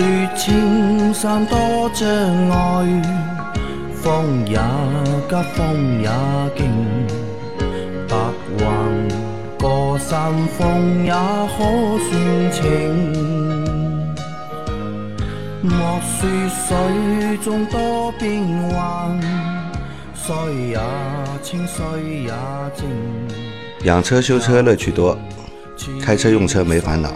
[0.00, 2.08] 说青山多障
[2.48, 3.02] 碍，
[3.94, 4.56] 风也
[5.28, 6.08] 急，风也
[6.56, 6.70] 劲，
[8.08, 8.16] 白
[8.58, 9.08] 云
[9.58, 11.58] 过山峰也可
[12.08, 12.62] 算情。
[15.62, 19.20] 莫说水中多变幻，
[20.14, 20.34] 水
[20.70, 20.80] 也
[21.42, 22.32] 清，水也
[22.74, 22.88] 静。
[23.84, 25.18] 养车修车乐趣多，
[26.02, 27.12] 开车用车没烦恼。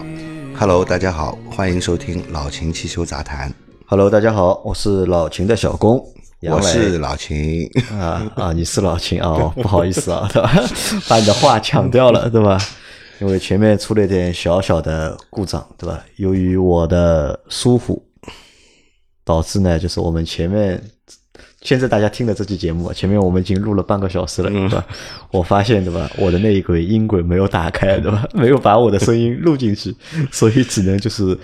[0.57, 3.53] Hello，大家好，欢迎收听老秦汽修杂谈。
[3.87, 6.01] Hello，大家好，我是老秦的小工，
[6.49, 10.51] 我是老秦，啊啊，你是老秦啊、哦，不好意思啊，对吧？
[11.09, 12.57] 把你的话抢掉了，对吧？
[13.19, 16.01] 因为前面出了一点小小的故障，对吧？
[16.15, 18.01] 由于我的疏忽，
[19.25, 20.81] 导致呢，就是我们前面
[21.65, 24.85] 现在大家听的这期节目，前面我们已经录了半个小时了，对吧？
[25.31, 26.07] 我发现，对吧？
[26.15, 28.23] 我的那一轨音轨没有打开，对吧？
[28.35, 29.95] 没有把我的声音录进去，
[30.31, 31.35] 所以只能就是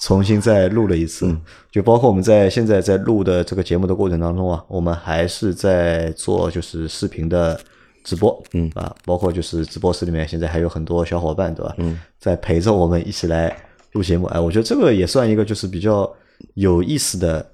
[0.00, 1.32] 重新再录了一次。
[1.70, 7.58] 就包括我们在现在在录的这个节目的过程当中啊，我们还是在做就是视频的
[8.02, 11.72] 直播，嗯啊，包括就是直播室里面现在还有很多小伙伴，对吧？
[11.78, 13.56] 嗯，在陪着我们一起来
[13.92, 14.26] 录节目。
[14.26, 16.12] 哎，我觉得这个也算一个就是比较
[16.54, 17.48] 有意思的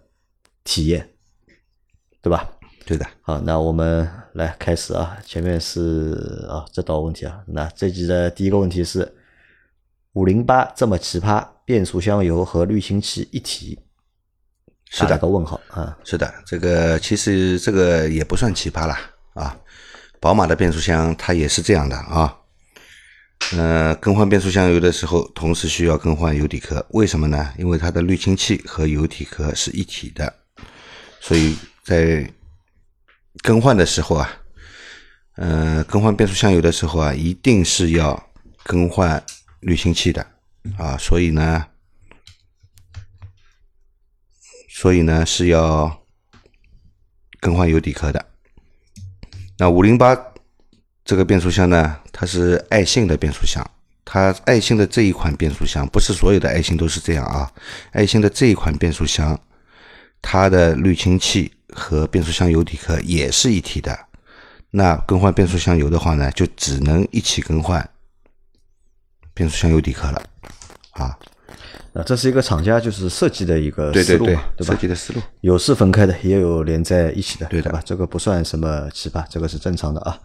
[0.63, 1.07] 体验，
[2.25, 2.49] 对吧？
[2.87, 5.15] 对的，好，那我们来开始啊。
[5.27, 9.15] 前面是啊这道问题啊，那这集的第一个问题是
[10.15, 13.79] 五零八这么奇葩，变速箱油和滤清器一体，
[14.89, 15.95] 是的打个问号啊。
[16.03, 18.99] 是的，这个其实这个也不算奇葩啦
[19.35, 19.55] 啊。
[20.19, 22.35] 宝马的变速箱它也是这样的啊。
[23.55, 27.53] 呃，更换变速箱油的时候，同时需要更换油底壳，为什么呢？
[27.59, 30.33] 因为它的滤清器和油底壳是一体的，
[31.21, 32.29] 所以在
[33.43, 34.31] 更换的时候啊，
[35.37, 38.31] 呃，更换变速箱油的时候啊，一定是要
[38.63, 39.23] 更换
[39.61, 40.27] 滤清器的
[40.79, 41.67] 啊，所以呢，
[44.71, 46.03] 所以呢是要
[47.39, 48.25] 更换油底壳的。
[49.59, 50.19] 那五零八
[51.05, 53.63] 这个变速箱呢，它是爱信的变速箱，
[54.07, 57.53] 它爱信的这一款变速箱，不是所有的爱信都是这样啊。
[57.93, 59.39] 爱信的这一款变速箱，
[60.23, 63.99] 它的滤清器和变速箱油底壳也是一体的。
[64.71, 67.89] 那更换变速箱油的话呢，就只能一起更换
[69.35, 70.23] 变速箱油底壳了
[70.93, 71.19] 啊。
[71.93, 74.89] 那这是一个厂家就是设计的一个思路嘛，，对吧设计？
[74.89, 75.21] 的思路。
[75.43, 77.81] 有是分开的，也有连在一起的，对的吧？
[77.85, 80.19] 这个不算什么奇葩，这个是正常的啊。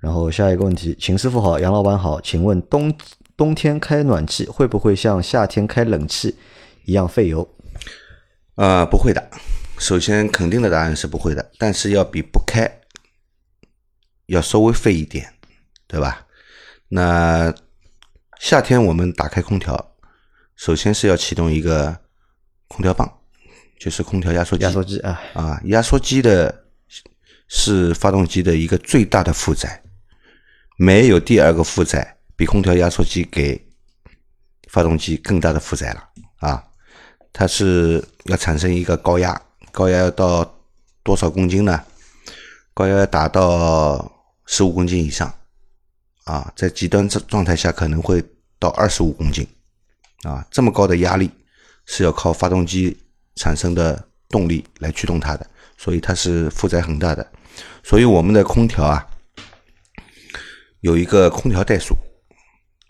[0.00, 2.92] 然后下一个问题，秦师傅好，杨老板好，请问冬
[3.36, 6.34] 冬天开暖气会不会像夏天开冷气
[6.86, 7.46] 一样费油？
[8.54, 9.22] 呃，不会的。
[9.82, 12.70] 首先，肯定的答案是不会的，但是要比不开
[14.26, 15.34] 要稍微费一点，
[15.88, 16.24] 对吧？
[16.86, 17.52] 那
[18.38, 19.96] 夏天我们打开空调，
[20.54, 21.98] 首先是要启动一个
[22.68, 23.12] 空调棒，
[23.80, 24.62] 就是空调压缩机。
[24.62, 26.64] 压缩机啊，啊，压缩机的
[27.48, 29.82] 是发动机的一个最大的负载，
[30.76, 33.68] 没有第二个负载比空调压缩机给
[34.68, 36.62] 发动机更大的负载了啊！
[37.32, 39.42] 它是要产生一个高压，
[39.72, 40.58] 高压要到
[41.02, 41.82] 多少公斤呢？
[42.74, 44.12] 高压要达到
[44.46, 45.32] 十五公斤以上
[46.24, 48.22] 啊，在极端状状态下可能会
[48.58, 49.46] 到二十五公斤
[50.22, 51.30] 啊，这么高的压力
[51.86, 52.96] 是要靠发动机
[53.36, 55.46] 产生的动力来驱动它的，
[55.76, 57.26] 所以它是负载很大的。
[57.82, 59.06] 所以我们的空调啊，
[60.80, 61.96] 有一个空调怠速。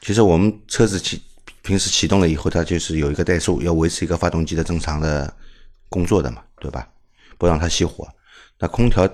[0.05, 1.23] 其实我们车子启
[1.63, 5.33] 平时启动了以后，它就是有一个怠速，要维持一个发动机的正常的
[5.89, 6.89] 工作的嘛，对吧？
[7.39, 8.09] 不让它熄火。
[8.57, 9.09] 那空调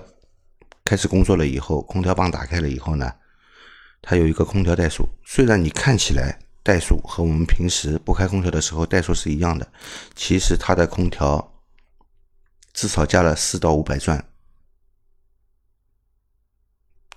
[0.85, 3.11] 开始工作了以后，空调棒打开了以后呢，
[4.03, 5.09] 它有一个空调怠速。
[5.25, 9.67] 虽然你看起来怠速和我们平时不开空调的时候怠速是一样的，
[10.13, 11.63] 其实它的空调
[12.71, 14.23] 至少加了四到五百转，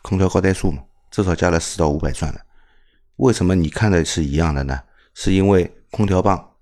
[0.02, 2.40] 空调高怠速嘛，至少加了四到五百转了。
[3.16, 4.82] 为什么你看的是一样的呢？
[5.14, 6.54] 是因为空调棒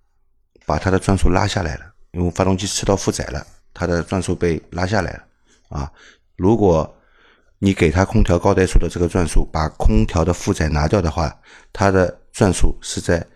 [0.66, 3.46] 把它的转速拉下来了，因为发动机吃到负载了，
[3.80, 5.24] 它的转速被拉下来了
[5.70, 5.90] 啊。
[6.36, 6.94] 如果
[7.58, 11.34] 你给它空调高怠速的这个转速，把空调的负载拿掉的话，
[11.72, 13.26] 它的转速是在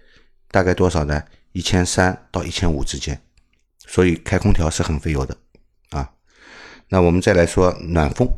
[0.50, 1.23] 大概多少呢？
[1.52, 3.19] 一千三到一千五之间，
[3.87, 5.35] 所以开空调是很费油的
[5.91, 6.12] 啊。
[6.88, 8.29] 那我们再来说暖风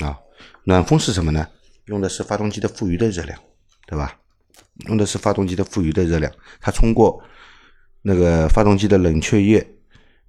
[0.00, 0.18] 啊，
[0.64, 1.46] 暖风是什么呢？
[1.84, 3.38] 用的是发动机的富余的热量，
[3.86, 4.18] 对吧？
[4.88, 7.22] 用的是发动机的富余的热量，它通过
[8.02, 9.64] 那个发动机的冷却液，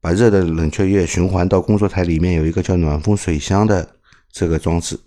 [0.08, 3.86] 把热的冷却液循环到工作台里面有一个叫暖风水箱的
[4.32, 4.98] 这个装置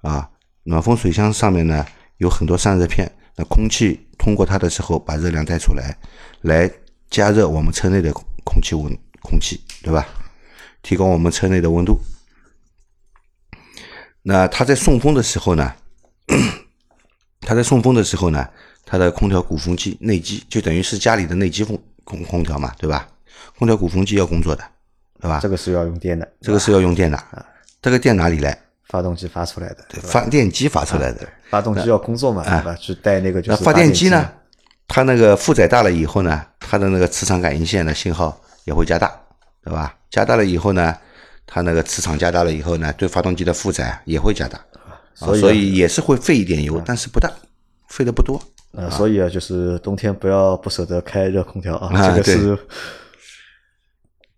[0.00, 0.26] 啊。
[0.62, 1.84] 暖风水箱上面呢
[2.16, 5.94] 有很多散热片，那空气通过它的时候把热量带出来，
[6.40, 6.70] 来
[7.10, 8.10] 加热我们车内的
[8.42, 8.84] 空气温
[9.20, 10.08] 空气，对吧？
[10.80, 12.00] 提高我们车内的温度。
[14.22, 15.74] 那它在送风的时候呢，
[17.42, 18.48] 它在送风的时候呢，
[18.86, 23.06] 它的空调鼓风机内机就等于是家里的内机风空空调嘛，对吧？
[23.58, 24.62] 空调鼓风机要工作的，
[25.20, 25.40] 对吧？
[25.42, 27.44] 这个是要用电的，这个是要用电的，啊
[27.80, 28.58] 这个电哪里来？
[28.88, 30.00] 发动机发出来的，对？
[30.00, 31.28] 发电机发出来的。
[31.50, 32.74] 发动机要工作嘛，对吧？
[32.76, 34.30] 去带那个就是那发电机机呢？
[34.86, 39.12] 它那个负载大了以后呢，它的那个磁场感应线的信号也会加大，
[39.62, 39.94] 对吧？
[40.10, 40.96] 加大了以后呢，
[41.46, 47.30] 它那个磁场加大了以后呢，对发动机的负载也会加大，啊所以啊所以也是会费一点油，但是不大，
[47.88, 48.40] 费的不多。
[48.72, 52.58] 呃，所以啊，就是冬天不要不舍得开热空调啊，啊这个是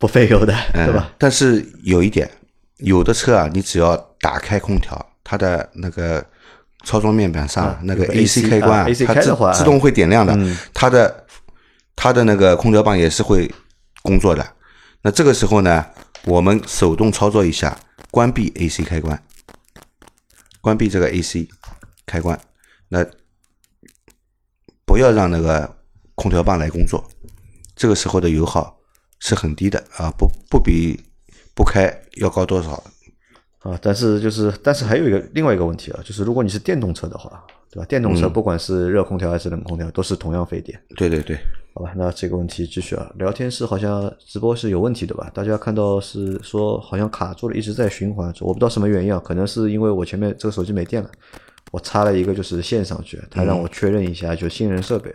[0.01, 1.13] 不费油的，对嗯吧？？
[1.19, 2.29] 但是有一点，
[2.79, 6.25] 有的车啊，你只要打开空调，它的那个
[6.85, 11.27] 操作面板上、那个 AC 开关啊它自自动会点亮的，嗯它的
[11.95, 13.53] 它的那个空调棒也是会
[14.03, 14.55] 工作的。
[15.03, 15.85] 那这个时候呢，
[16.25, 17.79] 我们手动操作一下，
[18.11, 19.23] 关闭 AC 开关，
[20.63, 21.47] 关闭这个 AC
[22.07, 22.41] 开关，
[22.89, 23.05] 那
[24.87, 25.77] 不要让那个
[26.15, 27.07] 空调棒来工作，
[27.77, 28.80] 这个时候的油耗
[29.21, 30.99] 是很低的啊，不不比
[31.55, 32.83] 不开要高多少。
[33.61, 37.85] 啊，但是就是，但是还有一个另外一个问题啊，就是如果你是电动车的话，对吧？
[37.85, 41.39] 电动车不管是热空调还是冷空调，都是同样费电，对对对，
[41.75, 41.93] 好吧？
[41.95, 45.31] 那这个问题继续啊，聊天室好像直播是有问题的吧？
[45.35, 51.11] 大家看到是说好像卡住了，一直在循环，我不知道什么原因啊，可能是因为我前面这个手机没电了，
[51.71, 55.15] 我插了一个就是线上去，他让我确认一下，就新人设备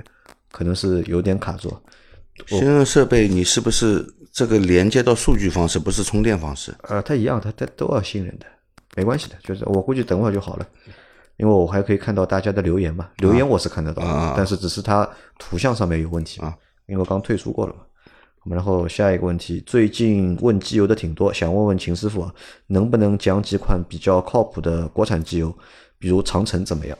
[0.51, 1.75] 可能是有点卡住。
[2.48, 6.76] 新用设备你是不是这个连接到数据方式，不是充电方式？
[6.84, 8.46] 呃，它一样，它它都要信任的，
[8.96, 10.68] 没关系的，就是我估计等会儿就好了，
[11.38, 15.10] 因为我还可以看到大家的留言嘛，留言我是看得到的，啊啊啊但是只是它
[15.40, 16.54] 图像上面有问题啊，
[16.88, 17.80] 因为我刚退出过了嘛。
[18.48, 22.32] 然后下一个问题，最近问机油的挺多，想问问秦师傅啊，
[22.68, 25.52] 能不能讲几款比较靠谱的国产机油，
[25.98, 26.96] 比如长城怎么样？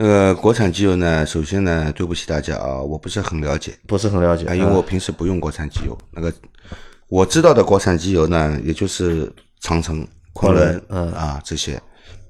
[0.00, 5.96] 好，那个国产机油呢，首先呢，对不起大家啊，我不是很了解不是很了解，啊，因为我平时不用国产机油。
[6.10, 6.32] 那个
[7.08, 9.30] 我知道的国产机油呢，也就是
[9.60, 11.78] 长城、昆仑嗯啊这些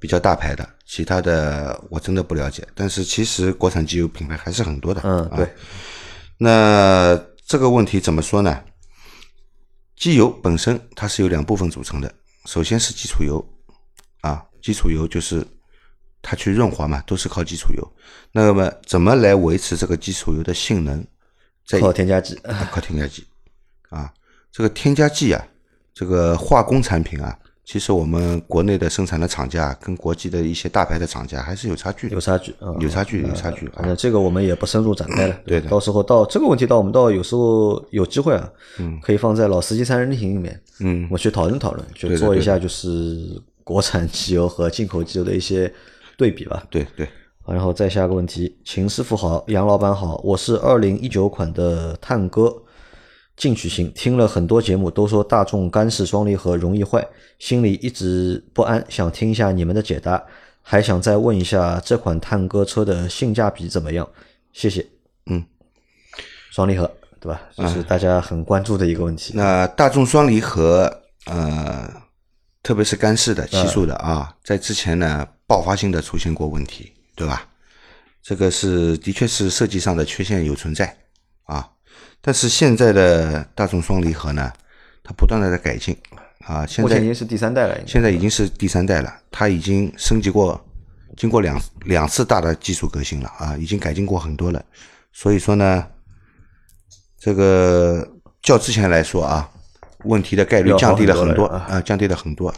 [0.00, 2.67] 比较大牌的，其他的我真的不了解。
[2.75, 5.00] 但是其实国产机油品牌还是很多的。
[5.05, 5.49] 嗯，啊对，
[6.38, 7.16] 那
[7.46, 8.61] 这个问题怎么说呢？
[9.96, 12.12] 机油本身它是由两部分组成的，
[12.46, 13.40] 首先是基础油
[14.23, 15.46] 啊，基础油就是
[16.22, 17.93] 它去润滑嘛，都是靠基础油。
[18.32, 21.05] 那么怎么来维持这个基础油的性能？
[21.67, 23.25] 在靠添加剂，啊靠添加剂
[23.90, 24.12] 啊，
[24.50, 25.46] 这个添加剂啊，
[25.94, 33.75] 这个化工产品啊，其实我们国内的生产的厂家跟国际的一些大牌的厂家还是有差距的，有差距啊，有差距，有差距啊。
[33.76, 35.40] 反正这个我们也不深入展开了。
[35.46, 45.73] 对的到时候到这个问题，到我们到有时候有机会啊，嗯，可以放在老司机三人行里面，嗯我去讨论讨论，去做一下就是国产机油和进口机油的一些
[46.20, 46.62] 对比吧。
[46.69, 47.08] 对对，
[47.46, 52.55] 然后再下个问题，秦师傅好，杨老板好，我是二零一九款的探歌
[53.38, 57.02] 进取型，听了很多节目都说大众干式双离合容易坏，
[57.38, 60.23] 心里一直不安，想听一下你们的解答，
[60.61, 64.06] 还想再问一下这款探歌车的性价比怎么样？
[64.52, 64.87] 谢谢。
[65.25, 65.42] 嗯，
[66.50, 67.40] 双离合对吧？
[67.56, 69.33] 这是大家很关注的一个问题。
[69.35, 71.90] 那大众双离合，呃，
[72.62, 77.45] 特别是干式的、七速的啊，在之前呢，爆发性的出现过问题，对吧？
[78.23, 80.97] 这个是的确是设计上的缺陷有存在
[81.42, 81.69] 啊，
[82.21, 84.52] 但是现在的大众双离合呢，
[85.02, 85.97] 它不断的在改进
[86.47, 90.64] 啊，现在已经是第三代了，现在已经是第三代了，它已经升级过，
[91.16, 94.64] 经过两两次大的技术革新了啊，已经改进过很多了。
[95.12, 95.85] 所以说呢，
[97.19, 98.09] 这个
[98.40, 99.50] 较之前来说啊，
[100.04, 102.54] 问题的概率降低了很多啊，降低了很多。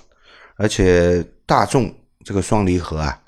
[0.56, 1.90] 而且大众
[2.24, 3.18] 这个双离合啊，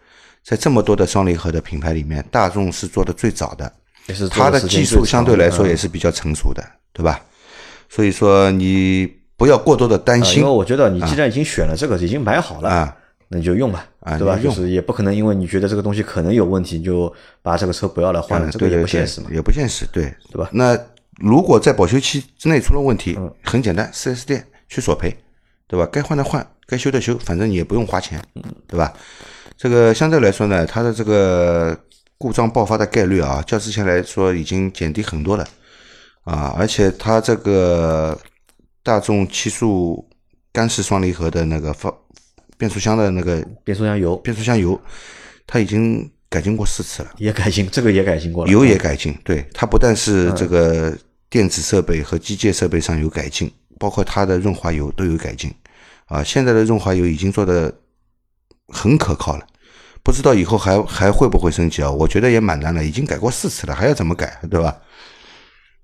[0.43, 3.73] 在这么多的双离合的品牌里面，大众是做的最早的，
[4.07, 7.21] 也是做它的技术相对来说嗯也是比较成熟的，对吧？
[7.89, 12.97] 所以说你不要过多的担啊心因为我觉得你既然已经选了这个，已经买好了啊。
[13.29, 14.39] 那你就用吧，啊对吧？
[14.41, 19.29] 就是也不可能因为你觉得这个东西可能有问题，你就把这个车不要了换了，这个也不现实嘛。
[19.33, 20.51] 也不现实，对对吧？
[20.53, 20.79] 那
[21.17, 25.17] 如果在保修期之内出了问题，嗯很简单四 S 店去索赔，
[25.67, 25.89] 对吧？
[25.91, 28.93] 该换的换，该修的修，反正你也不用花钱，嗯对吧？
[29.57, 31.79] 这个相对来说呢，它的这个
[32.19, 35.47] 故障爆发的概率啊，较之前来说已经减低很多了
[36.25, 38.19] 啊，而且它这个
[38.83, 40.09] 大众七速
[40.53, 41.93] 干式双离合的那个发
[42.57, 44.81] 变速箱的那个变速箱油，变速箱油，
[45.47, 48.51] 它已经改进过四次了，也改进，这个也改进过了。
[48.51, 50.97] 油也改进，对它不但是这个
[51.29, 55.53] 电子设备和机械设备上有改进，包括它的润滑油都有改进，
[56.07, 57.73] 啊，现在的润滑油已经做的
[58.69, 59.47] 很可靠了，
[60.03, 61.91] 不知道以后还还会不会升级啊？
[61.91, 64.77] 我觉得也蛮难的，已经改过四次了，还要怎么改，对吧？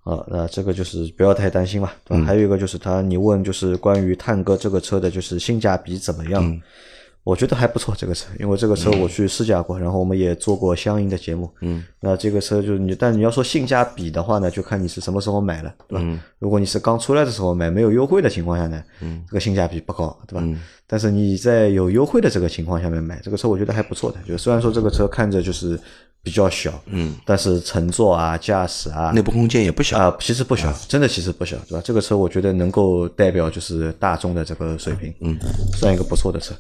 [0.05, 2.25] 啊，那这个就是不要太担心嘛，对吧？
[2.25, 6.61] 还有一个就是他，你问就是关于探戈这个车的，就是性价比怎么样？
[7.23, 11.51] 我觉得还不错，这个车，因为这个车我去试驾过，然后我们也做过相应的节目。
[11.61, 16.21] 嗯，那这个车就是你，但你要说性价比的话呢，就看你是什么时候买了，对吧？
[16.39, 20.47] 如果你是刚出来的时候买，没有优惠的情况下呢，嗯，这个性价比不高，对吧？
[20.87, 24.19] 但是你在有优惠的这个情况下面买这个车，我觉得还不错的。
[24.27, 25.79] 就虽然说这个车看着就是
[26.23, 31.83] 比较小，嗯，但是乘坐啊、驾驶啊，内部空间也不小啊，其实不小，真的其实不小，对吧？
[31.85, 35.37] 这个车我觉得能够代表就是大众的这个水平，嗯，
[35.75, 36.55] 算一个不错的车。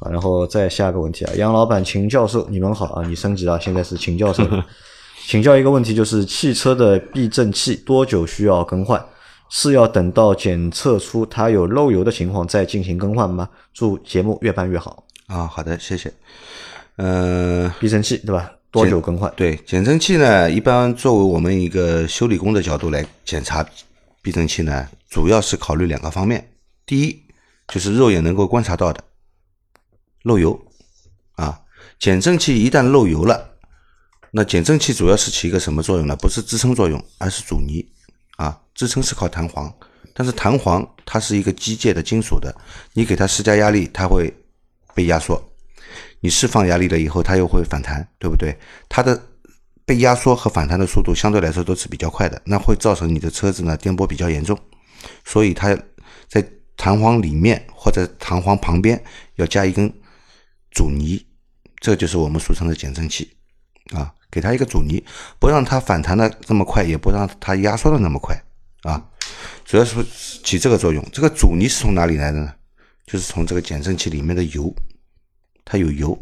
[0.00, 3.06] 啊，然后再下个问题啊，杨老板、秦教授，你们好啊！
[3.06, 4.46] 你升级了，现在是秦教授。
[5.26, 9.04] 请教一个问题，就是汽车的避震器多久需要更换？
[9.50, 13.48] 是要等到检测出它有漏油的情况再进行更换吗？
[13.74, 15.04] 祝节目越办越好。
[15.26, 16.12] 啊，好的，谢谢。
[16.96, 18.52] 呃，避震器对吧？
[18.70, 19.32] 多久更换？
[19.36, 23.66] 对，减震器呢，一般作为我们一个修理工的角度来检查
[24.20, 26.46] 避震器呢，主要是考虑两个方面。
[26.86, 27.22] 第一，
[27.68, 29.02] 就是肉眼能够观察到的。
[30.28, 30.60] 漏油
[31.36, 31.62] 啊！
[31.98, 33.56] 减震器一旦漏油了，
[34.30, 36.14] 那减震器主要是起一个什么作用呢？
[36.14, 37.84] 不是支撑作用，而是阻尼
[38.36, 38.60] 啊！
[38.74, 39.72] 支撑是靠弹簧，
[40.12, 42.54] 但是弹簧它是一个机械的金属的，
[42.92, 44.32] 你给它施加压力，它会
[44.94, 45.34] 被压缩；
[46.20, 48.56] 你释放压力了以后，它又会反弹，对不对？
[48.88, 49.20] 它的
[49.86, 54.56] 被压缩和反弹的速度相对来说都是比较快的，那会造成你的车子呢颠簸比较严重，
[55.24, 55.76] 所以它
[56.28, 59.02] 在弹簧里面或者弹簧旁边
[59.36, 59.92] 要加一根。
[60.78, 61.26] 阻尼，
[61.80, 63.28] 这就是我们俗称的减震器
[63.90, 65.04] 啊，给它一个阻尼，
[65.40, 68.40] 不让它反弹的这么快，也不让它压缩的那么快
[68.82, 69.04] 啊，
[69.64, 69.96] 主要是
[70.44, 71.04] 起这个作用。
[71.12, 72.54] 这个阻尼是从哪里来的呢？
[73.04, 74.72] 就是从这个减震器里面的油，
[75.64, 76.16] 它有油，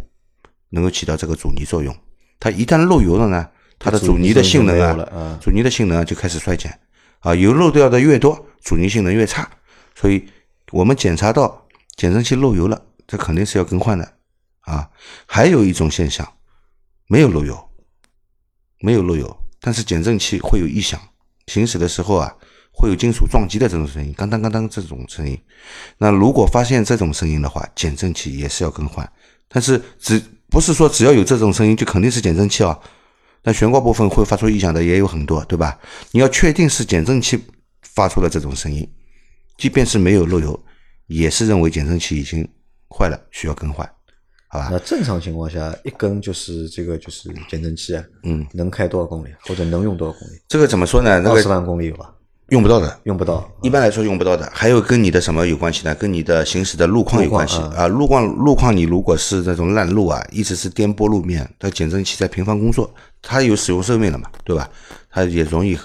[0.70, 1.94] 能够起到这个阻尼作用。
[2.40, 3.46] 它一旦漏油了呢，
[3.78, 6.80] 它的阻尼的性能啊，阻尼的性能就开始衰减
[7.20, 9.46] 啊，油漏掉的越多，阻尼性能越差。
[9.94, 10.26] 所以
[10.72, 14.16] 我们检查到减震器漏油了，这肯定是要更换的。
[14.66, 14.90] 啊，
[15.26, 16.26] 还有一种现象，
[17.06, 17.56] 没有漏油，
[18.80, 21.00] 没有漏油，但是减震器会有异响，
[21.46, 22.34] 行驶的时候啊，
[22.72, 25.38] 会有金属撞击的这种声音，当当当当这种声音。
[25.98, 29.10] 那如果发现这种声音的话，减震器也是要更换。
[29.48, 30.20] 但是只
[30.50, 32.76] 不是说只要有这种声音就肯定是减震器啊，
[33.44, 35.78] 那悬挂部分会发出异响的也有很多，对吧？
[36.10, 37.40] 你要确定是减震器
[37.82, 38.86] 发出了这种声音，
[39.56, 40.60] 即便是没有漏油，
[41.06, 42.46] 也是认为减震器已经
[42.90, 43.88] 坏了，需要更换。
[44.56, 50.32] 好吧，那正常情况下，一根就是这个就是减震器啊，嗯，能开多少公里，或者能用多少公里？
[50.48, 51.22] 这个怎么说呢？
[51.28, 52.12] 二十万公里有吧？
[52.50, 53.50] 用不到的，用不到。
[53.62, 55.94] 一般来说用不到的，还有跟你的什么有关系呢？
[55.96, 57.88] 跟你的行驶的路况有关系啊。
[57.88, 62.88] 路况路况，你如果是那种烂路啊，一直是颠簸路面，它减震器在频繁工作，
[63.20, 64.70] 它有使用寿命了嘛，对吧？
[65.10, 65.76] 它也容易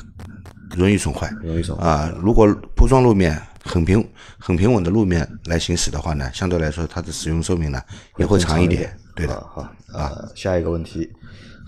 [0.76, 2.14] 容易损坏，容易损坏啊。
[2.22, 3.42] 如果铺装路面。
[3.64, 4.08] 很平
[4.40, 7.82] 很平稳的路面来行驶的话呢，相对来说它的使用寿命呢
[8.18, 8.98] 也会长一点。
[9.16, 9.62] 对的，好
[9.94, 10.12] 啊。
[10.36, 11.12] 下一个问题，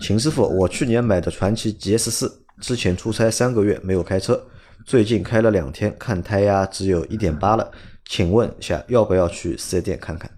[0.00, 4.44] 秦师傅，我去年买的传奇 GS 四，之前出差三个月没有开车，
[4.84, 7.70] 最近开了两天，看胎压只有一点八了，
[8.08, 10.30] 请问一下要不要去四 S 店看看？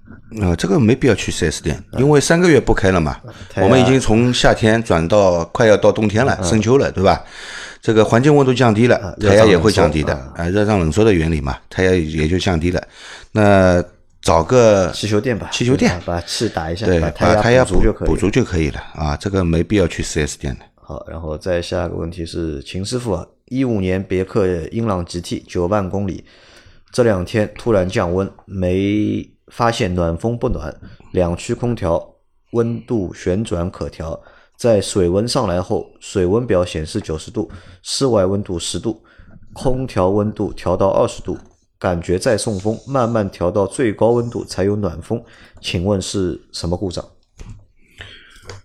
[0.43, 3.17] 啊，这个没必要去四 S 店，因为三个月不开了嘛，
[3.57, 7.25] 我们已经从夏天转到快要到冬天了，深秋了，对吧？
[7.83, 12.83] 这个环境温度降低了，胎压也会降低的啊，热胀冷缩的原理嘛，胎压也就降低了。
[13.33, 13.83] 那
[14.21, 20.65] 找个汽修店吧，汽修店把气打一下，对，把胎压补补足就可以了啊，这个没必要去四 S 店的。
[20.75, 26.25] 好，然后再下一个问题是，秦师傅，一五年别克英朗 GT 九万公里，
[26.97, 30.75] 这两天突然降温，没发现暖风不暖，
[31.13, 32.15] 两驱空调
[32.53, 34.19] 温度旋转可调。
[34.57, 39.05] 在水温上来后，水温表显示九十度，室外温度十度，
[39.53, 41.37] 空调温度调到二十度，
[41.79, 45.23] 感觉在送风，慢慢调到最高温度才有暖风，
[45.61, 47.05] 请问是什么故障？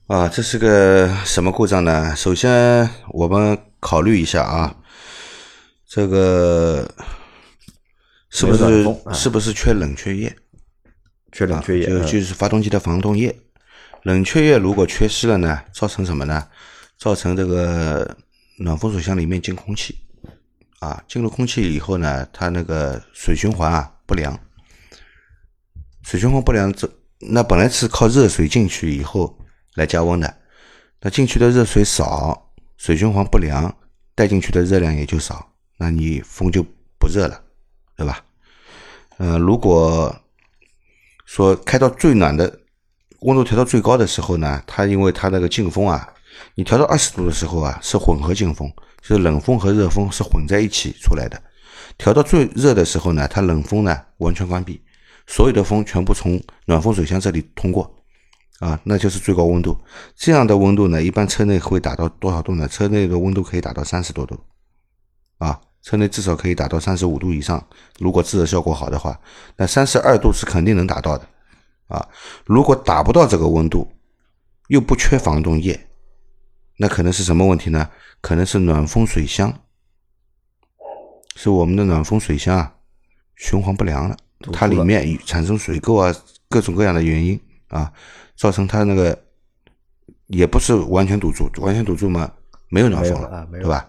[0.07, 2.15] 啊，这是个什么故障呢？
[2.15, 4.77] 首先我们考虑一下啊，
[5.85, 6.89] 这个
[8.31, 8.83] 是不是
[9.13, 10.35] 是不是缺冷却液？
[11.31, 13.33] 缺冷却液，就就是发动机的防冻液。
[14.03, 16.47] 冷却液如果缺失了呢，造成什么呢？
[16.97, 18.17] 造成这个
[18.57, 19.95] 暖风水箱里面进空气，
[20.79, 24.39] 啊，进入空气以后呢，它那个水循环啊不良，
[26.03, 29.37] 水循环不良，这那本来是靠热水进去以后
[29.75, 30.37] 来加温的，
[30.99, 33.75] 那进去的热水少，水循环不良，
[34.15, 36.63] 带进去的热量也就少，那你风就
[36.99, 37.43] 不热了，
[38.01, 38.25] 对吧？
[39.17, 40.15] 呃，如果
[41.25, 42.59] 说开到最暖的
[43.19, 46.11] 温度调到最高的时候呢，它因为它那个进风啊，
[46.55, 48.67] 你调到二十度的时候啊，是混合进风，
[49.03, 51.39] 就是冷风和热风是混在一起出来的。
[51.95, 54.81] 调到最热的时候呢，它冷风呢完全关闭，
[55.27, 58.03] 所有的风全部从暖风水箱这里通过，
[58.59, 59.77] 啊，那就是最高温度。
[60.15, 62.67] 这样的温度呢，一般车内会达到多少度呢？
[62.67, 64.39] 车内的温度可以达到三十多度，
[65.37, 67.65] 啊，车内至少可以达到三十五度以上。
[67.99, 69.19] 如果制热效果好的话，
[69.57, 71.27] 那三十二度是肯定能达到的，
[71.87, 72.07] 啊，
[72.45, 73.91] 如果达不到这个温度，
[74.67, 75.87] 又不缺防冻液，
[76.77, 77.89] 那可能是什么问题呢？
[78.21, 79.53] 可能是暖风水箱。
[81.35, 82.75] 是我们的暖风水箱啊，
[83.37, 84.17] 循环不良了，
[84.51, 86.13] 它里面产生水垢啊，
[86.49, 87.91] 各种各样的原因啊，
[88.35, 89.17] 造成它那个
[90.27, 92.29] 也不是完全堵住，完全堵住嘛，
[92.69, 93.87] 没有暖风了，对吧？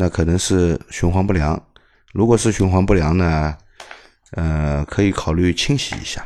[0.00, 1.60] 那可能是循环不良。
[2.12, 3.58] 如果是循环不良呢，
[4.30, 6.24] 呃，可以考虑清洗一下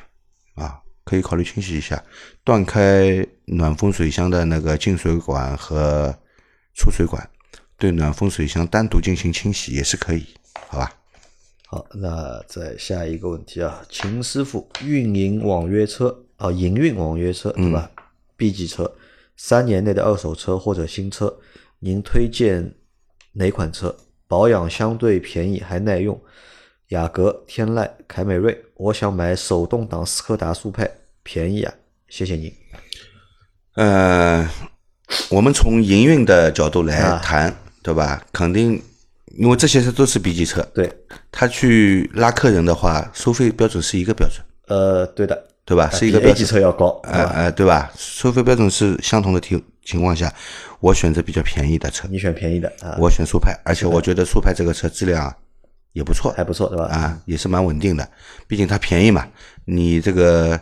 [0.57, 2.05] 啊，可以考虑清洗一下，
[2.45, 6.15] 断开暖风水箱的那个进水管和
[6.75, 7.27] 出水管。
[7.79, 10.27] 对暖风水箱单独进行清洗也是可以，
[10.69, 10.93] 好吧？
[11.67, 17.91] 好，那再下一个问题啊，秦师傅运营网约车啊，营运网约车对吧
[18.37, 18.95] ？B 级车，
[19.35, 21.39] 三年内的二手车或者新车，
[21.79, 22.75] 您推荐
[23.33, 23.97] 哪款车？
[24.29, 26.21] 保养相对便宜还耐用？
[26.89, 30.91] 雅阁、天籁、凯美瑞，我想买手动挡斯柯达速派，
[31.23, 31.75] 便宜啊！
[32.09, 32.53] 谢谢您。
[33.75, 34.49] 呃，
[35.31, 37.55] 我们从营运的角度来谈。
[37.85, 38.25] 对吧？
[38.33, 38.81] 肯定，
[39.39, 40.63] 因为这些车都是 B 级车。
[40.73, 40.89] 对，
[41.33, 44.39] 他去拉客人的话，收费标准是一个标准。
[44.69, 45.91] 呃，对的，对吧？
[45.91, 46.37] 是一个标准。
[46.37, 47.91] A 级车要高，呃呃，对吧？
[47.97, 50.33] 收费标准是相同的情情况下，
[50.83, 52.09] 我选择比较便宜的车。
[52.11, 52.99] 你选便宜的啊？
[52.99, 55.33] 我选速派， 而且我觉得速派这个车质量
[55.93, 56.87] 也不错，还不错，对吧？
[56.87, 58.07] 啊，也是蛮稳定的，
[58.49, 59.27] 毕竟它便宜嘛，
[59.65, 60.61] 你这个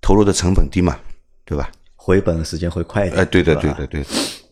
[0.00, 0.98] 投入的成本低嘛，
[1.44, 1.70] 对吧？
[1.94, 3.20] 回本时间会快一点。
[3.20, 4.02] 哎，对的，对的，对。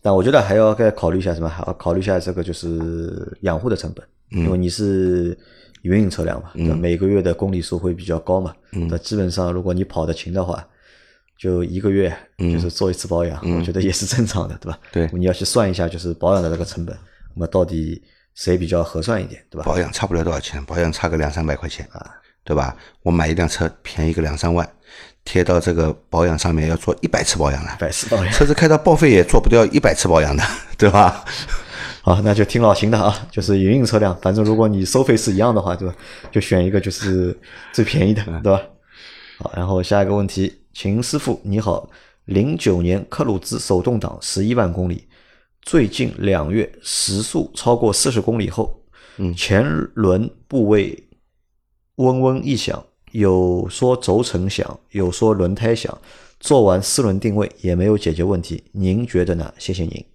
[0.01, 1.49] 但我觉得还要再考虑一下什么？
[1.49, 5.35] 还要考虑一下这个就是养护的成本，因为你是
[5.81, 8.53] 营运车辆嘛，每个月的公里数会比较高嘛。
[8.71, 10.65] 那基本上如果你跑得勤的话，
[11.39, 14.77] 就一个月就是做一次保养，我觉得也是正常的，对吧？
[14.91, 16.95] 对，你要去算一下就是保养的那个成本，
[17.33, 18.01] 那么到底
[18.35, 19.63] 谁比较合算一点，对吧？
[19.63, 22.05] 保养差不了多少钱，保养差个两三百块钱啊，
[22.43, 22.75] 对吧？
[23.03, 24.69] 我买一辆车便宜个两三万。
[25.25, 30.43] 贴到这个保养上面要做一百次保养了，百次保养，车子开到报废也做不掉一百次保养的，
[30.75, 31.23] 对吧？
[32.01, 35.93] 好，那就听老秦的啊，就是营运车辆，反正如果你收费是一样的话，对吧？
[36.31, 37.37] 就选一个就是
[37.71, 38.61] 最便宜的，对吧？
[39.37, 41.89] 好，然后下一个问题，秦师傅你好，
[42.25, 45.07] 零九年克鲁兹手动挡十一万公里，
[45.61, 48.83] 最近两月时速超过四十公里后，
[49.17, 51.07] 嗯，前轮部位
[51.95, 52.83] 嗡嗡一响。
[53.11, 55.97] 有说轴承响，有说轮胎响，
[56.39, 59.51] 做完四轮定位也没有解决问题，您觉得呢？
[59.57, 60.05] 谢谢您。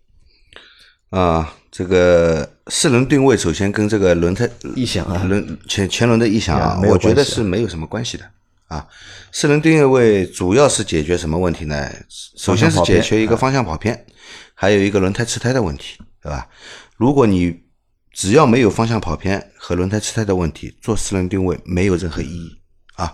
[1.10, 8.24] 啊，这个四轮定位首先跟这个轮胎异响啊，轮前前轮的异响啊，我觉得是没有什么关系的
[8.68, 8.86] 啊。
[9.32, 11.90] 四轮定位主要是解决什么问题呢？
[12.36, 14.06] 首先是解决一个方向跑偏，
[14.54, 16.48] 还有一个轮胎吃胎的问题，对吧？
[16.96, 17.64] 如果你
[18.12, 22.60] 只要没有方向跑偏和轮胎吃胎的问题，做四轮定位没有任何意义
[22.94, 23.12] 啊。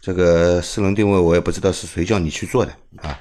[0.00, 3.18] 这个四轮定位我也不知道是谁叫你去做的啊。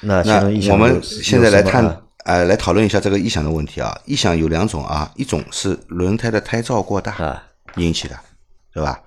[0.00, 3.98] 那那我们现在来探呃来讨论一下这个异响的问题啊。
[4.04, 7.42] 异响有两种啊，一种是轮胎的胎噪过大
[7.76, 8.16] 引起的，
[8.78, 9.02] 对吧？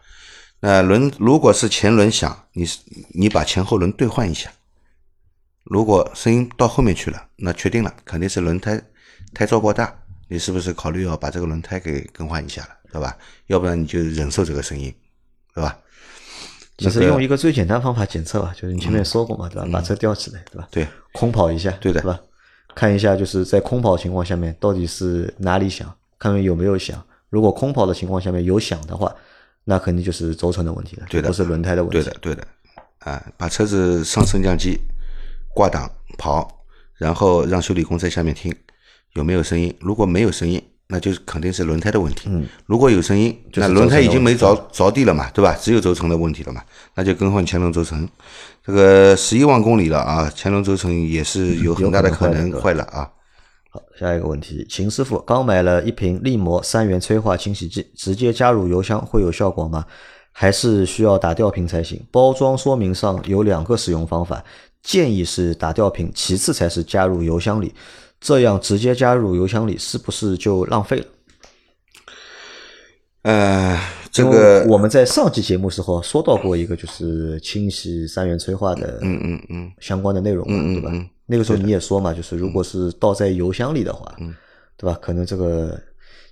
[0.60, 2.68] 那轮如果是前轮响，你
[3.14, 4.52] 你把前后轮兑换一下，
[5.64, 8.80] 如果声音到后面去了，那确定了肯定是轮胎
[9.34, 12.70] 胎噪过大，你是不是考虑要把这个轮胎给更换一下了？
[12.92, 13.18] 对吧？
[13.48, 14.94] 要不然你就忍受这个声音，
[15.56, 15.78] 对吧？
[16.78, 19.70] 其实用一个最简单方法检测吧，就是你前面说过嘛，对吧？
[19.72, 20.68] 把车吊起来，对吧？
[20.70, 22.20] 对，空跑一下，对的，对吧？
[22.76, 27.04] 看一下就是在空跑情况下面到底是哪里响，看看有没有响。
[27.30, 29.16] 如果空跑的情况下面有响的话，
[29.64, 31.98] 那肯定就是轴承的问题了，对的，不是轮胎的问题。
[31.98, 32.48] 对的，对的。
[33.00, 34.80] 啊，把车子上升降机
[35.54, 36.64] 挂档跑，
[36.98, 38.54] 然后让修理工在下面听
[39.14, 39.74] 有没有声音。
[39.80, 40.62] 如果没有声音。
[40.94, 42.28] 那就是肯定是轮胎的问题。
[42.30, 45.58] 嗯，如果有声音，那轮胎已经没着着地了嘛，对吧？
[45.58, 46.62] 只有轴承的问题了嘛，
[46.96, 48.06] 那就更换前轮轴承。
[48.62, 53.10] 这个十一万公里了啊，前轮轴承也是有很大的可能坏了啊。
[53.74, 59.86] 好，下一个问题，秦师傅刚买了一瓶力摩三元催化清洗剂，直接加入油箱会有效果吗？
[60.34, 62.06] 还是需要打吊瓶才行？
[62.12, 64.44] 包装说明上有两个使用方法，
[64.84, 67.74] 建议是打吊瓶，其次才是加入油箱里。
[68.20, 71.06] 这样直接加入油箱里是不是就浪费了？
[73.22, 73.80] 呃，
[74.12, 80.90] 这个我们在上期节目时候说到过一个就是清洗三元催化的嗯嗯嗯相关的内容嘛，对吧？
[80.92, 84.36] 嗯嗯嗯那个时候你也说嘛，就是如果是倒在油箱里的话，嗯
[84.76, 84.98] 对吧？
[85.02, 85.80] 可能这个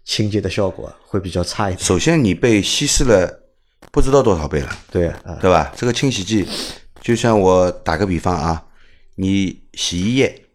[0.03, 1.85] 清洁的效果会比较差一点。
[1.85, 3.43] 首先你被稀释了
[3.91, 5.71] 不知道多少倍了，对啊，对吧？
[5.77, 6.45] 这个清洗剂，
[7.01, 8.61] 就像我打个比方啊，
[9.15, 10.45] 你洗衣液，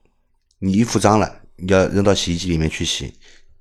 [0.59, 3.12] 你衣服脏了，你要扔到洗衣机里面去洗，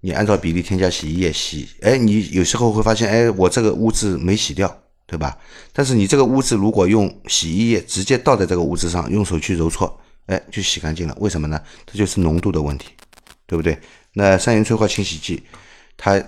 [0.01, 4.67] 你按照比例添加洗衣液洗，哎，你有时候会发现，哎，我这个污渍没洗掉，
[5.05, 5.37] 对吧？
[5.71, 9.95] 但是你这个污渍如果用洗衣液直接倒在这个污渍上，用手去揉搓，
[10.27, 11.15] 哎，就洗干净了。
[11.19, 11.61] 为什么呢？
[11.85, 12.89] 这就是浓度的问题，
[13.45, 13.77] 对不对？
[14.13, 15.43] 那三元催化清洗剂，
[15.97, 16.23] 它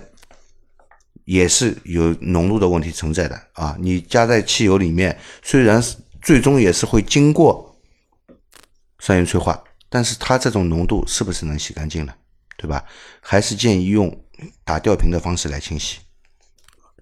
[1.24, 3.76] 也是有浓度的问题存在的啊。
[3.80, 7.78] 你加在汽油里面，虽然是最终也是会经过
[8.98, 12.12] 三元催化，但是它这种浓度是不是能洗干净呢？
[12.58, 12.84] 对吧？
[13.20, 14.24] 还是建议用
[14.64, 15.98] 打吊瓶的方式来清洗。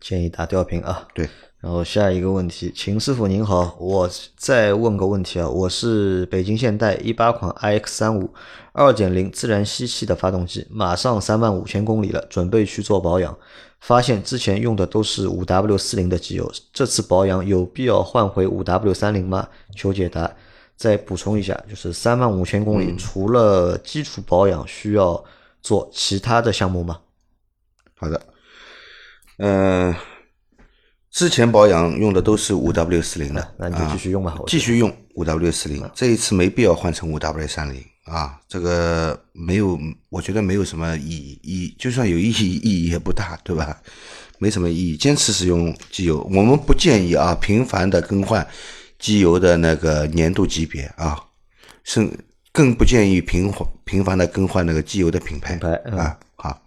[0.00, 1.07] 建议打吊瓶啊。
[1.14, 1.28] 对，
[1.64, 8.29] 然后下一个问题，秦师傅您好，我再问个问题啊，我是北京现代一八款 iX 三五
[8.74, 13.35] 二点零自然吸气的发动机，马上三万五千公里了，准备去做保养，
[13.81, 19.48] 发现之前用的都是五 W 四零的机油，这次保养有必要换回五 W 三零吗？
[19.74, 20.31] 求解答。
[20.77, 25.24] 再补充一下，就是三万五千公里，除了基础保养，需要
[25.62, 27.00] 做其他的项目吗？
[27.94, 28.20] 好的，
[29.38, 29.94] 嗯、
[31.14, 37.81] 之前保养用的都是五 W 四零的，那你就继续用吧，我继续用五 W 四零，这一次没必要换成五 W 三零。
[38.03, 39.79] 啊，这个没有，
[40.11, 43.81] 我觉得没有什么意义，意义就算有意义，意义也不大，对吧？
[44.38, 48.46] 没什么意义，坚持使用机油，我们不建议啊频繁的更换
[48.98, 51.16] 机油的那个粘度级别啊，
[51.85, 52.07] 是
[52.53, 55.55] 更不建议频繁频繁的更换那个机油的品牌
[55.96, 56.18] 啊。
[56.35, 56.61] 好，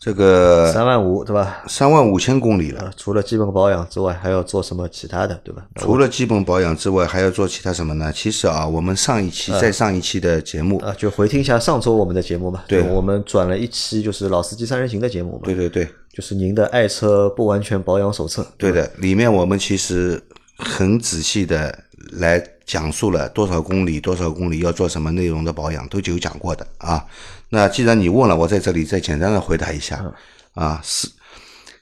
[0.00, 1.64] 这个三万五对吧？
[1.66, 2.82] 三万五千公里了。
[2.82, 5.66] 呃，除了基本保养之外，还要做什么其他的，对吧？
[5.74, 8.12] 除了基本保养之外，还要做其他什么呢？
[8.14, 12.62] 其实啊，我们上一期、再上一期的节目，啊，就回听一下上周我们的节目嘛。
[12.68, 15.40] 对我们转了一期就是老司机三人行的节目嘛。
[15.42, 18.46] 对对对就是您的爱车不完全保养手册。
[18.56, 20.22] 对的，里面我们其实
[20.58, 21.76] 很仔细的
[22.12, 27.04] 来讲述了多少公里、多少公里要做什么内容的保养，都有讲过的啊。
[27.50, 30.12] 那既然你问了，我在这里再简单的回答一下
[30.52, 31.10] 啊，四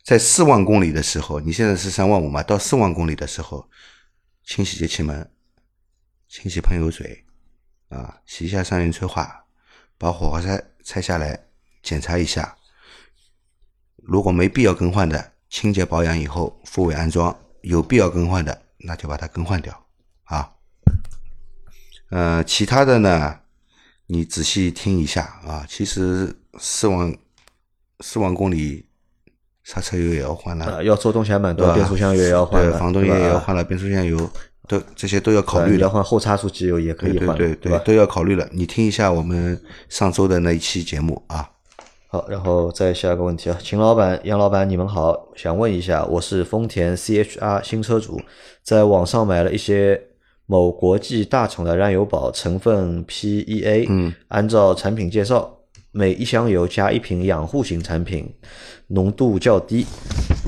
[0.04, 2.42] 在四万公里的时候，你现在是三万五嘛？
[2.42, 3.68] 到四万公里的时候，
[4.44, 5.28] 清洗节气门，
[6.28, 7.24] 清洗喷油嘴，
[7.88, 9.44] 啊，洗一下三元催化，
[9.98, 11.48] 把火花塞拆下来
[11.82, 12.56] 检查一下，
[13.96, 19.86] 如果没必要更换的，清洁保养以后复位安装；有必要更换的，那就把它更换掉
[20.24, 20.52] 啊。
[22.10, 23.40] 呃，其他的呢，
[24.06, 25.64] 你仔细听一下啊。
[25.68, 27.14] 其实四万
[28.00, 28.86] 四万公里，
[29.64, 34.18] 刹车油也要换了，啊，要做东西还蛮多，对变速箱油也要换对，防冻液也要换了，变速箱油
[34.68, 35.88] 都这些都要考虑的。
[35.88, 37.36] 换后差速机油也可以对换？
[37.36, 38.48] 对对都要考虑了。
[38.52, 41.50] 你听一下我们上周的那一期节目啊。
[42.08, 48.20] 好，然后再下一个问题啊，秦老板、杨老板，你们好，想问一下，我是丰田 CHR 新车主，
[48.62, 50.00] 在网上买了一些
[50.46, 55.52] 某国际大厂的燃油宝，成分 PEA，嗯，按照产品介绍，
[55.90, 58.32] 每一箱油加一瓶养护型产品，
[58.86, 59.84] 浓度较低，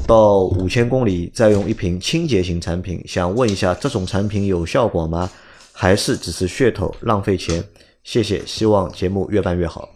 [0.06, 5.28] 到五千公里再用一瓶清洁型产品，想问一下，这种产品有效果吗？
[5.72, 7.62] 还是只是噱头，浪费钱？
[8.04, 9.88] 谢谢，希望节目越办越好。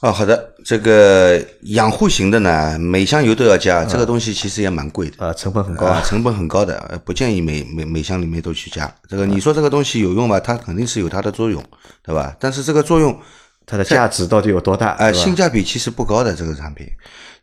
[0.00, 5.26] 哦，好的，这个养护型的呢，每箱油都要加，这个东西其实也蛮贵的。
[5.26, 8.94] 啊，成本很高啊，成本很高的，呃不建议每每每箱里面都去加。
[9.08, 10.38] 这个你说这个东西有用吧？
[10.38, 11.60] 它肯定是有它的作用，
[12.04, 12.36] 对吧？
[12.38, 13.20] 但是这个作用，
[13.66, 14.90] 它的价值到底有多大？
[14.90, 16.86] 哎、是吧性价比其实不高的这个产品。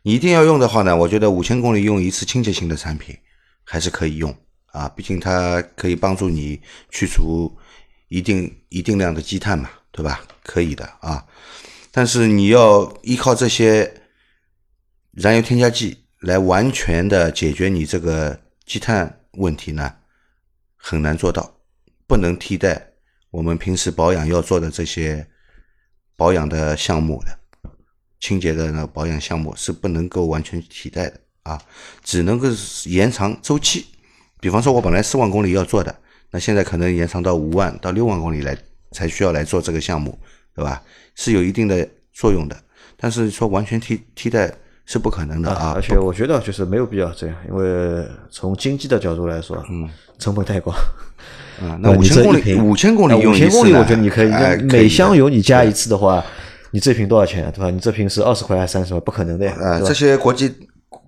[0.00, 3.14] 你一定要用的话呢，我觉得五千公里用一次清洁型的产品
[3.64, 4.34] 还是可以用
[4.72, 7.54] 啊，毕竟它可以帮助你去除
[8.08, 10.22] 一定一定量的积碳嘛，对吧？
[10.42, 11.22] 可以的啊。
[11.96, 14.02] 但是你要依靠这些
[15.12, 19.94] 燃油添加剂来完全的解决你这个积碳问题呢，
[20.76, 21.58] 很难做到，
[22.06, 22.92] 不能替代
[23.30, 25.26] 我们平时保养要做的这些
[26.16, 27.38] 保养的项目的
[28.20, 31.58] 清洁的那保养项目是不能够完全替代的啊，
[32.04, 32.46] 只能够
[32.84, 33.86] 延长周期。
[34.38, 35.98] 比方说，我本来四万公里要做的，
[36.30, 38.54] 那现在可能延长到五万到六万公里来
[38.92, 40.18] 才需要来做这个项目，
[40.54, 40.82] 对吧？
[41.16, 42.56] 是有一定的作用的，
[42.96, 44.52] 但是说完全替替代
[44.84, 45.82] 是不可能的啊而。
[45.82, 50.70] 且我觉得就是没有必要这样，因为从经济的角度来说，嗯，成本太高。
[51.60, 54.30] 啊， 那五你千公里，五千公里五用一次千公里，我觉得你可以，
[54.70, 56.22] 每箱油你加一次的话，
[56.70, 57.50] 你这瓶多少钱啊？
[57.50, 57.70] 对吧？
[57.70, 59.00] 你这瓶是二十块还是三十块？
[59.00, 60.52] 不可能的呀，啊，这些国际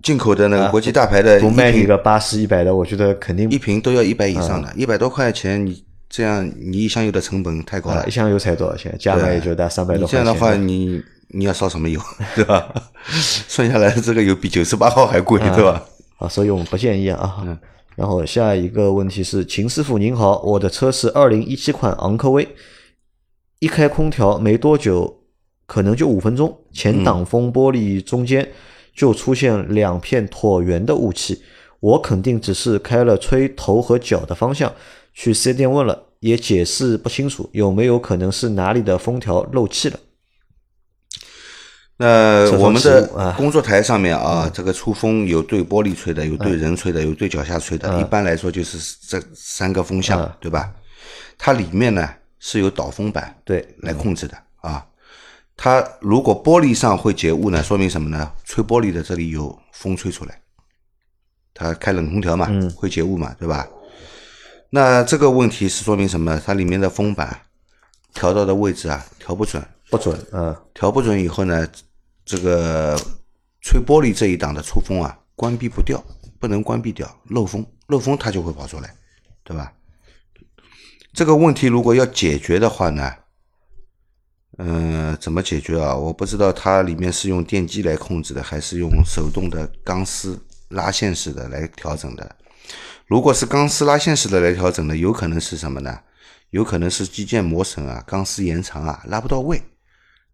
[0.01, 8.11] 进口的那个国际大牌的不卖你个八十一百的，我觉得肯定一瓶都要一百以上嗯的，一百多块钱，你这样你一箱油的成本太高了啊一。
[8.11, 8.95] 箱油才多少钱？
[8.99, 10.11] 加满也就大三百多块钱。
[10.11, 12.01] 这样的话，你你要烧什么油，
[12.35, 12.73] 对吧？
[13.47, 15.85] 算下来这个油比九十八号还贵，对吧？
[16.17, 17.45] 啊，所以我们不建议啊。
[17.95, 22.47] 然后下一个问题是，秦师傅您好，我的车是二零一七款昂科威，
[23.59, 25.21] 一开空调没多久，
[25.65, 28.49] 可能就五分钟，前挡风玻璃中间
[28.95, 31.43] 就出现两片椭圆的雾气。
[31.81, 34.73] 我肯定只是开了吹头和脚的方向，
[35.19, 39.99] 去四 S 店问了，也解释不清楚，有没有可能是哪里的封条漏气了？
[41.97, 47.99] 那我们的工作台上面啊，这个出风有对玻璃吹的，有对人吹的，有对脚下吹的。
[47.99, 50.73] 一般来说就是这三个风向，对吧？
[51.37, 54.85] 它里面呢是有导风板对，来控制的啊。
[55.57, 58.31] 它如果玻璃上会结雾呢，说明什么呢？
[58.45, 60.41] 吹玻璃的这里有风吹出来，
[61.53, 63.67] 它开冷空调嘛，会结雾嘛，对吧？
[64.71, 66.39] 那这个问题是说明什么？
[66.45, 67.41] 它里面的风板
[68.13, 71.67] 调到的位置啊，调不准，不准，嗯，调不准以后呢，
[72.23, 72.95] 这个
[73.61, 76.03] 吹玻璃这一档的出风啊，关闭不掉，
[76.39, 78.93] 不能关闭掉，漏风，漏风它就会跑出来，
[79.43, 79.73] 对吧？
[81.13, 83.11] 这个问题如果要解决的话呢，
[84.59, 85.95] 嗯、怎么解决啊？
[85.95, 92.35] 我不知道它里面是用电机来控制的，还是用手动的钢丝拉线式的来调整的。
[93.09, 95.99] 如果是钢丝拉线式的来调整的，有可能是什么呢？
[96.51, 99.59] 有可能是机件磨损啊，钢丝延长啊，拉不到位。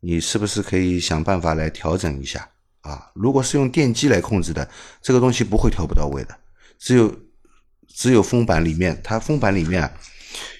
[0.01, 2.49] 你是不是可以想办法来调整一下
[2.81, 3.09] 啊？
[3.13, 4.67] 如果是用电机来控制的，
[5.01, 6.37] 这个东西不会调不到位的，
[6.77, 7.15] 只有
[7.87, 9.89] 只有封板里面，它封板里面啊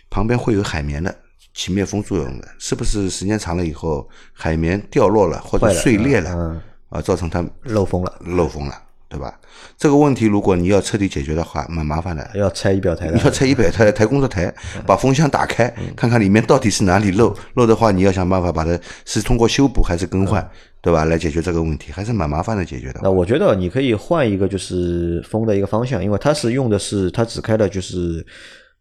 [0.10, 1.14] 旁边会有海绵的，
[1.54, 9.38] 起灭风作用的，是不是时间长了以后海绵掉落了或者碎裂了嗯啊，造成它漏风了，漏风了，对吧？
[9.78, 12.30] 这个问题如果你要彻底解决的话，蛮麻烦的。
[12.36, 13.22] 要拆仪表台的你。
[13.22, 14.54] 要拆仪表台、抬工作台，
[14.86, 17.36] 把风箱打开，看看里面到底是哪里漏。
[17.56, 20.48] 漏的话，你要想办法把它是通过修补还是更换，
[20.82, 21.06] 对吧？
[21.06, 23.12] 来解决这个问题，还是蛮麻烦的解决的那。
[23.12, 28.26] 我觉得你可以换一个，就是风的一个方向，因为它是用的是它只开的就是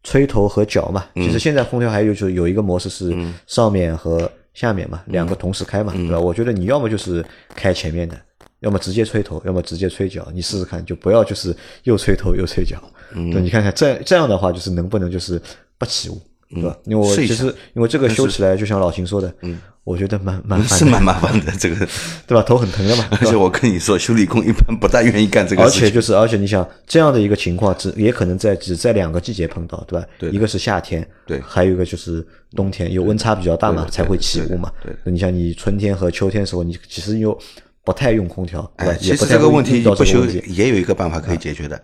[0.03, 1.05] 吹头和脚嘛。
[1.15, 3.13] 其实现在空调还有就是有一个模式是
[3.47, 6.19] 上面和下面嘛，两个同时开嘛，对吧？
[6.19, 8.17] 我觉得你要么就是开前面的，
[8.65, 12.77] 要么直接吹头，要么直接吹脚，你试试看，就不要就是又吹头又吹脚。
[13.13, 15.39] 对，你看看这这样的话，就是能不能就是
[15.77, 16.19] 不起雾。
[16.47, 16.77] 对吧？
[16.85, 21.75] 因为我其实因为这个修起来，就像老秦说的，嗯，我觉得蛮 蛮是蛮麻烦的，这个，
[22.27, 22.43] 对吧？
[22.43, 25.81] 头很疼的嘛， 而且我跟你说，修理工一般不大愿意干这个事情。
[25.81, 30.07] 而且就是，而且你想这样的一个情况，只也可能在只在两个季节碰到，对吧？
[30.19, 32.25] 对一个是夏天，对还有一个就是
[32.55, 34.71] 冬天，有温差比较大嘛，才会起雾嘛。
[34.83, 37.37] 对你像你春天和秋天的时候，你其实又
[37.85, 38.97] 不太用空调，哎，？
[38.99, 40.25] 其实这个问题不修。
[40.47, 41.79] 也有一个办法可以解决的，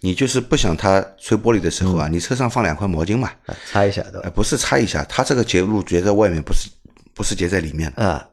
[0.00, 4.20] 你就是不想它吹玻璃的时候啊，你车上放两块毛巾嘛，啊擦一下，对吧？
[4.24, 6.70] 呃，不是擦一下，它这个结露结在外面，不是
[7.14, 8.24] 不是结在里面啊。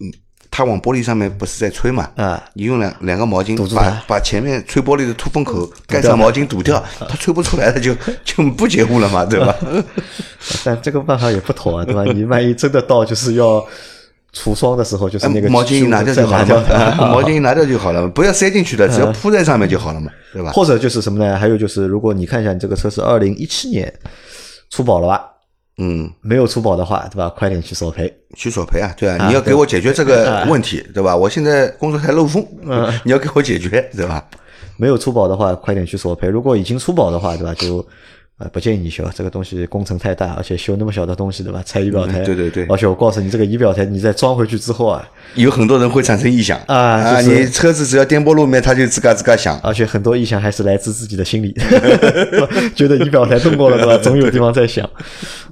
[0.00, 0.12] 嗯
[0.50, 2.08] 它往玻璃上面不是在吹嘛？
[2.14, 7.92] 啊，你用两两个毛巾把把前面吹玻璃的出风口盖上毛巾堵掉，它吹不出来了就
[8.24, 9.52] 就不结雾了嘛，对吧？
[10.62, 12.04] 但这个办法也不妥啊，对吧？
[12.04, 13.66] 你万一真的到就是要
[14.34, 20.50] 除霜的时候，就是那个哎毛巾一拿掉就好了 毛巾一拿掉就好了，不要塞进去的，只要铺在上面就好了嘛，对吧？
[20.52, 21.38] 或者就是什么呢？
[21.38, 23.90] 还有就是，如果你看一下你这个车是二零一七年
[24.70, 25.30] 出保了吧？
[25.78, 27.28] 嗯，没有出保的话，对吧？
[27.30, 28.12] 快点去索赔。
[28.36, 31.16] 去索赔啊，对啊，啊你要给我解决这个问题，对吧？
[31.16, 34.24] 我现在工作台漏风，嗯 你要给我解决，对吧？
[34.76, 36.26] 没有出保的话，快点去索赔。
[36.26, 37.54] 如果已经出保的话，对吧？
[37.54, 37.84] 就
[38.38, 41.62] 呃不建议你修，这个东西工程太大，而且修那么小的东西，对吧？
[41.64, 49.58] 拆仪表台，嗯对对对而且我告诉你，这个仪表台你再装回去之后啊，有很多人会产生异响啊就是你车子只要颠簸路面，它就吱嘎吱嘎响。
[49.62, 51.54] 而且很多异响还是来自自己的心理
[52.74, 53.96] 觉得仪表台动过了，对吧？
[54.02, 54.84] 总有地方在响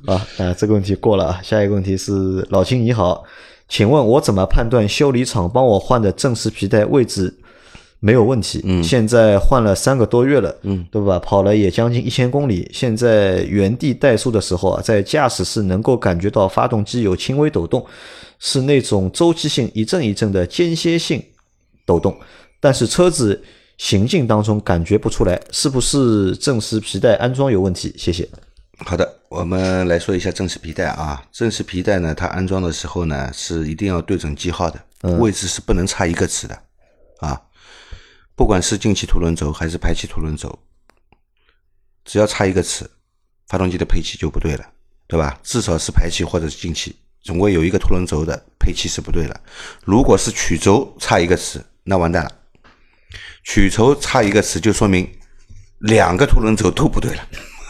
[0.07, 0.14] 啊。
[0.38, 1.40] 啊，这个问题过了啊。
[1.42, 3.23] 下一个问题是老秦你好，
[3.68, 7.33] 请问我怎么判断修理厂帮我换的正时皮带位置
[8.05, 8.61] 没有问题？
[8.65, 11.21] 嗯，现在换了三个多月了，嗯，对吧？
[11.21, 17.87] 跑了也将近一千公里，现在原地怠速的时候啊，在驾驶室能够感觉到发动机有轻微抖动，
[18.41, 21.23] 是那种周期性一阵一阵的间歇性
[21.87, 22.19] 抖动，
[22.59, 23.41] 但是车子
[23.79, 27.95] 行进当中感觉不出来，是不是正时皮带安装有问题？
[27.97, 28.29] 谢谢。
[28.79, 31.23] 好的，我们来说一下正时皮带啊。
[31.31, 34.81] 正时皮带呢，它安装的时候呢，是一定要对准记号的
[35.21, 36.59] 位置是不能差一个齿的
[37.21, 37.41] 啊。
[38.42, 40.59] 不管是进气凸轮轴还是排气凸轮轴，
[42.05, 42.85] 只要差一个齿，
[43.46, 44.66] 发动机的配气就不对了，
[45.07, 45.38] 对吧？
[45.44, 49.40] 至少是排气或者是进气，总归有一个凸轮轴的配气是不对了。
[49.85, 52.33] 如果是曲轴差一个齿，那完蛋了。
[53.44, 55.09] 曲轴差一个齿，就说明
[55.78, 57.28] 两个凸轮轴都不对了，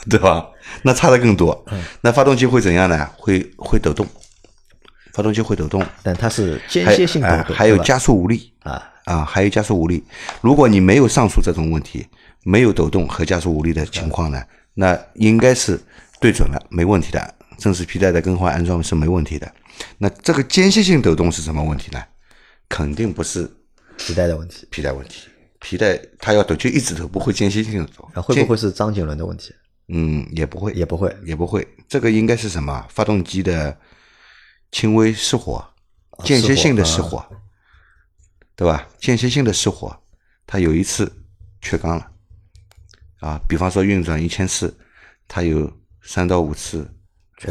[0.08, 0.48] 对吧？
[0.80, 1.66] 那差的更多，
[2.00, 3.06] 那发动机会怎样呢？
[3.18, 4.06] 会会抖动，
[5.14, 10.02] 发动机会抖动，但它是间歇性抖哎动，还有加速无力啊啊，还有加速无力。
[10.40, 12.06] 如果你没有上述这种问题，
[12.44, 14.42] 没有抖动和加速无力的情况呢，
[14.74, 15.80] 那应该是
[16.20, 17.34] 对准了，没问题的。
[17.58, 19.52] 正时皮带的更换安装是没问题的。
[19.98, 22.02] 那这个间歇性抖动是什么问题呢？
[22.68, 23.48] 肯定不是
[23.96, 24.66] 皮带的问题。
[24.70, 25.28] 皮带问题，
[25.60, 28.08] 皮带它要抖就一直抖，不会间歇性的抖。
[28.14, 29.52] 啊，会不会是张景伦的问题？
[29.88, 31.66] 嗯，也不会，也不会，也不会。
[31.88, 32.84] 这个应该是什么？
[32.88, 33.76] 发动机的
[34.72, 35.64] 轻微失火，
[36.24, 37.24] 间歇性的失火，
[38.56, 38.88] 对吧？
[38.98, 39.96] 间歇性的失火，
[40.46, 41.24] 它有一次
[41.60, 42.10] 缺缸了
[43.20, 43.40] 啊。
[43.48, 44.76] 比方说运转一千次，
[45.28, 45.70] 它有
[46.02, 46.90] 三到五次，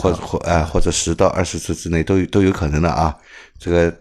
[0.02, 3.16] 或或啊、或者十到二十次之内都有都有可能的啊。
[3.60, 3.96] 这个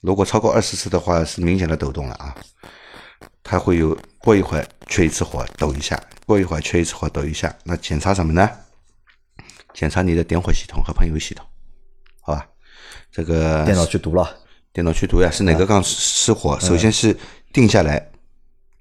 [0.00, 2.34] 如果超过二十次的话，是明显的抖动了啊。
[3.42, 7.54] 它会有过一会儿缺一次火抖一下，过一会儿缺一次火抖一下。
[7.62, 8.48] 那检查什么呢？
[9.74, 11.44] 检查你的点火系统和喷油系统，
[12.22, 12.48] 好吧？
[13.14, 14.28] 这个电脑去读了，
[14.72, 16.58] 电脑去读呀，是哪个缸失失火？
[16.58, 17.16] 首先是
[17.52, 18.10] 定下来，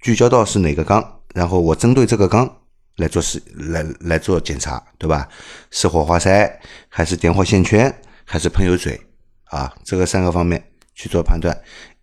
[0.02, 2.52] 聚焦到是哪个缸，然后我针对这个缸
[2.96, 5.30] 来做试来来做检查，对吧？
[5.70, 9.00] 是火花塞还是点火线圈还是喷油嘴
[9.44, 9.72] 啊？
[9.84, 11.56] 这个三个方面去做判断。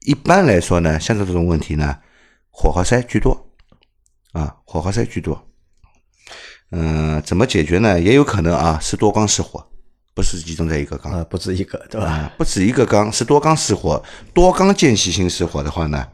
[0.03, 1.99] 一般来说呢，像这种问题呢，
[2.51, 3.51] 火花塞居多
[4.31, 5.49] 啊，火花塞居多。
[6.71, 8.01] 嗯、怎么解决呢？
[8.01, 9.69] 也有可能啊，是多缸失火，
[10.15, 11.13] 不是集中在一个缸。
[11.13, 12.07] 啊，不止一个，对吧？
[12.07, 14.03] 啊，不止一个缸，是多缸失火。
[14.35, 16.07] 多缸间隙性失火的话呢，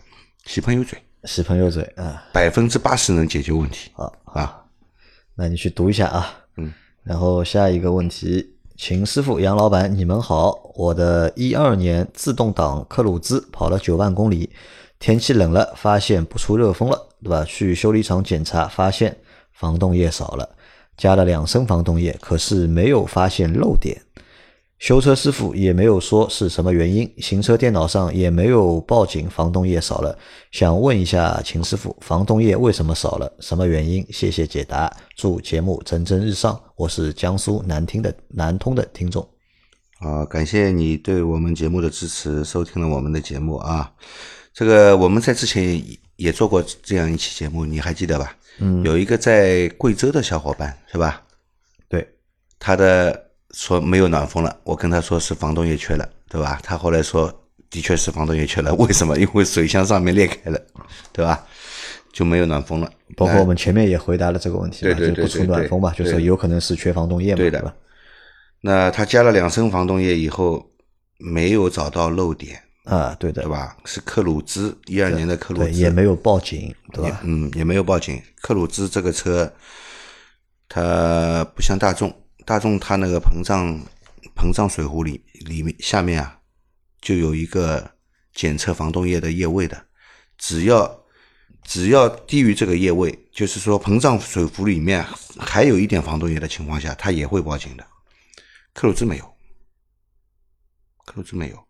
[0.44, 4.64] 洗喷油嘴，洗喷油嘴啊，百分之八十能解决问题好，啊。
[5.34, 6.34] 那你去读一下啊。
[6.56, 6.72] 嗯。
[7.02, 10.72] 然后下一个问题，秦师傅、杨老板，你们好。
[10.74, 14.50] 我的一二年自动挡克鲁兹跑了九万公里，
[14.98, 17.44] 天气冷了，发现不出热风了，对吧？
[17.44, 19.16] 去修理厂检查，发现
[19.52, 20.55] 防冻液少了，
[20.96, 24.00] 加了两升防冻液，可是没有发现漏点。
[24.78, 30.18] 修车师傅也没有说是什么原因，行车电脑上也没有报警防冻液少了。
[30.52, 33.32] 想问一下秦师傅，防冻液为什么少了？
[33.40, 34.06] 什么原因？
[34.10, 34.94] 谢谢解答。
[35.16, 36.60] 祝节目蒸蒸日上。
[36.76, 39.26] 我是江苏南听的南通的听众。
[40.00, 43.90] 啊，感谢你对我们节目的支持，收听了我们的节目啊。
[44.52, 45.82] 这个我们在之前
[46.16, 48.36] 也也做过这样一期节目，你还记得吧？
[48.58, 51.22] 嗯，有一个在贵州的小伙伴是吧？
[51.88, 52.06] 对，
[52.58, 56.58] 他的说没有暖风了，我跟他说是防冻液缺了，对吧？
[56.62, 57.32] 他后来说
[57.70, 59.18] 的确是防冻液缺了， 为什么？
[59.18, 60.60] 因为水箱上面裂开了，
[61.12, 61.46] 对吧？
[62.12, 62.90] 就没有暖风了。
[63.14, 67.74] 包括我们前面也回答了这个问题嘛，对对对就不出暖风嘛，就是有可能是缺防冻液嘛，对的吧？
[68.62, 70.66] 那他加了两升防冻液以后，
[71.18, 73.76] 没有找到漏点，啊，对的对，吧？
[73.84, 77.20] 是克鲁兹一二年的克鲁，兹，也没有报警，对吧？
[77.24, 78.22] 嗯，也没有报警。
[78.40, 79.52] 克鲁兹这个车，
[80.68, 83.76] 它不像大众，大众它那个膨胀
[84.36, 86.38] 膨胀水壶里里面下面啊，
[87.00, 87.90] 就有一个
[88.32, 89.84] 检测防冻液的液位的，
[90.38, 91.04] 只要
[91.64, 95.04] 只要低于这个液位，就是说膨胀水壶里面
[95.36, 97.84] 还有一点防冻液的情况下，它也会报警的。
[98.72, 99.24] 克鲁兹没有，
[101.04, 101.65] 克鲁兹没有。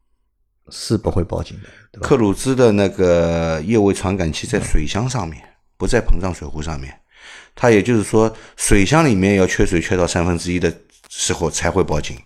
[0.71, 2.09] 是不会报警的，对吧？
[2.09, 5.43] 克鲁兹的那个液位传感器在水箱上面，
[5.77, 7.01] 不在膨胀水壶上面。
[7.55, 10.73] 它也就是说，水箱里面要缺水缺到三分之一的
[11.09, 12.17] 时候才会报警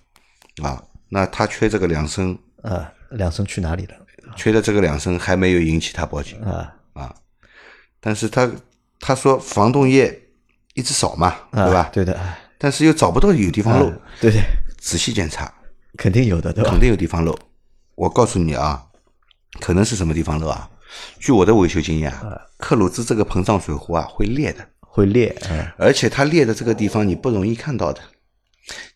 [0.63, 0.83] 啊。
[1.09, 3.95] 那它缺这个两升，啊，两升去哪里了？
[4.37, 7.15] 缺的这个两升还没有引起它报警啊，啊。
[8.01, 8.51] 但是他
[8.99, 10.21] 他说防冻液
[10.75, 11.91] 一直少嘛，啊对吧？
[11.93, 14.43] 对的，啊但是又找不到有地方漏，对对，
[14.79, 15.53] 仔细检查
[15.97, 16.79] 肯定有的，对吧肯？
[16.81, 17.39] 定有地方漏。
[18.01, 18.83] 我告诉你啊，
[19.61, 20.71] 可能是什么地方漏啊？
[21.19, 28.01] 据我的维修经验啊，克鲁兹这个膨胀水壶啊会裂的，会裂，嗯，而且它裂的这个地方你不容易看到的。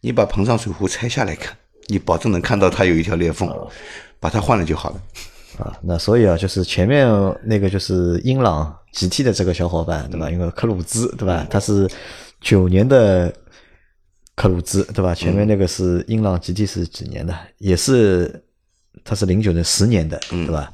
[0.01, 1.55] 你把膨胀水壶拆下来看，
[1.89, 3.47] 你保证能看到它有一条裂缝，
[4.19, 5.03] 把它换了就好了。
[5.59, 7.07] 啊，那所以啊，就是前面
[7.45, 10.31] 那个就是英朗 GT 的这个小伙伴，对吧？
[10.31, 11.47] 因为克鲁兹，对吧？
[11.51, 11.87] 他是
[12.41, 13.31] 九年的
[14.35, 15.15] 克鲁兹，对吧？
[15.15, 17.37] 前面那个是英朗 GT 是几年的？
[17.59, 18.43] 也是，
[19.03, 20.71] 他是零九年十年的，对吧？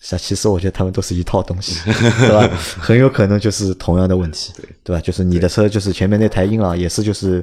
[0.00, 1.80] 像其实我觉得他们都是一套东西，
[2.20, 2.46] 对吧？
[2.78, 4.52] 很有可能就是同样的问题，
[4.82, 5.00] 对吧？
[5.00, 7.42] 就是你的车就是前面那台英朗也是就是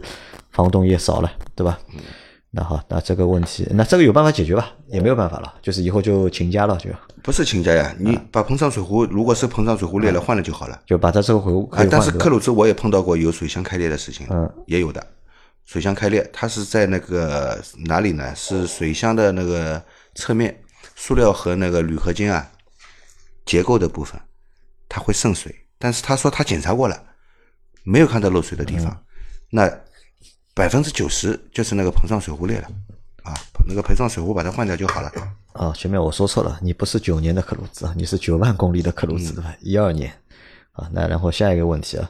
[0.51, 1.79] 防冻液少了，对吧？
[2.53, 4.71] 那好，那这个问题，那这个有办法解决吧？
[4.89, 6.89] 也没有办法了，就是以后就勤加了，就
[7.23, 10.77] 不是请假呀，你把膨胀水壶，如果是膨胀水壶裂了，换了就好了。
[10.85, 15.01] 就把它这个回但是克鲁兹我也碰到过有水箱开裂的事情，嗯，也有的。
[15.63, 18.35] 水箱开裂，它是在那个哪里呢？
[18.35, 19.81] 是水箱的那个
[20.15, 20.61] 侧面，
[20.95, 22.51] 塑料和那个铝合金啊
[23.45, 24.19] 结构的部分，
[24.87, 25.55] 它会渗水。
[25.77, 27.03] 但是他说他检查过了，
[27.83, 28.87] 没有看到漏水的地方。
[28.87, 29.03] 嗯
[29.53, 29.69] 那
[30.53, 32.67] 百分之九十就是那个膨胀水壶裂了
[33.23, 33.33] 啊，
[33.67, 35.11] 那个膨胀水壶把它换掉就好了。
[35.51, 39.53] 啊，前面我说错了，你不是九年的克鲁兹啊，你是九万公里的克鲁嗯兹对吧？
[39.59, 40.09] 一二年
[40.71, 42.09] 啊，那然后下一个问题啊，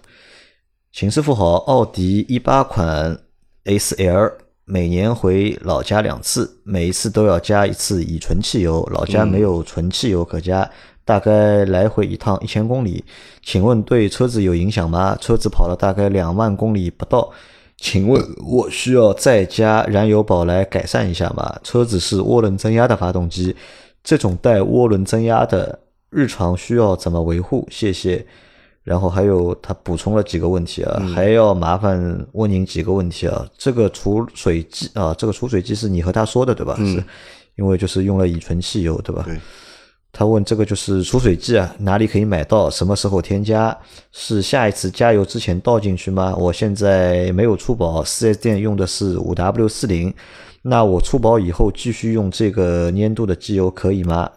[0.91, 3.19] 秦师傅好，奥迪一八款
[3.63, 4.37] S L
[4.71, 10.71] 每年回老家两次，每一次都要加一次乙醇汽油，老家没有纯汽油可加，
[11.03, 13.03] 大概来回一趟一千公里，
[13.43, 15.17] 请问对车子有影响吗？
[15.19, 17.29] 车子跑了大概两万公里不到。
[17.75, 21.59] 请问我需要再加燃油宝来改善一下吗？
[21.61, 23.53] 车子是涡轮增压的发动机，
[24.01, 27.67] 这种带涡轮增压的，日常需要怎么维护？
[27.69, 28.25] 谢谢。
[28.83, 33.45] 然后还有他补充了几个问题啊，还要麻烦问您几个问题啊。
[33.57, 36.75] 这个储水机啊，这个储水机是你和他说的对吧？
[36.77, 37.03] 是
[37.55, 39.23] 因为就是用了乙醇汽油对吧？
[39.25, 39.39] 对。
[40.13, 42.69] 他问这个就是储水剂啊，哪里可以买到？
[42.69, 43.77] 什么时候添加？
[44.11, 46.35] 是下一次加油之前倒进去吗？
[46.35, 50.13] 我现在没有出保，4S 店用的是 5W40，，
[50.63, 54.29] 那我出保以后继续用这个粘度的机油可以吗？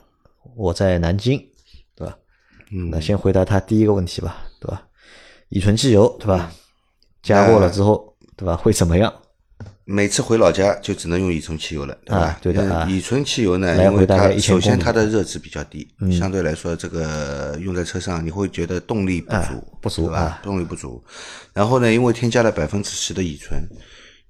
[0.54, 1.44] 我在南京，
[2.90, 4.82] 那先回答他第一个问题吧，对吧？
[5.48, 6.52] 乙醇汽油，对吧？
[7.22, 8.56] 加过了之后，对吧？
[8.56, 9.12] 会怎么样？
[9.86, 12.18] 每次回老家就只能用乙醇汽油了，对吧？
[12.24, 20.40] 啊对的啊乙醇汽油呢，因为它首先它的热值比较低，相对来说这个用在车上你会觉得动力不足，啊不足对吧啊？
[20.42, 21.04] 动力不足。
[21.52, 23.62] 然后呢，因为添加了百分之十的乙醇，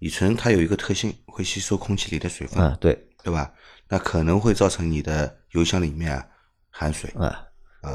[0.01, 2.93] 乙醇它有一个特性，会吸收空气里的水分，啊，对，
[3.23, 3.53] 对吧？
[3.89, 6.27] 那可能会造成你的油箱里面啊
[6.71, 7.27] 含水啊，
[7.83, 7.95] 啊，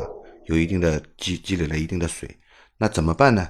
[0.49, 2.27] 有一定的积积累了一定的水，
[2.75, 3.47] 那怎么办呢？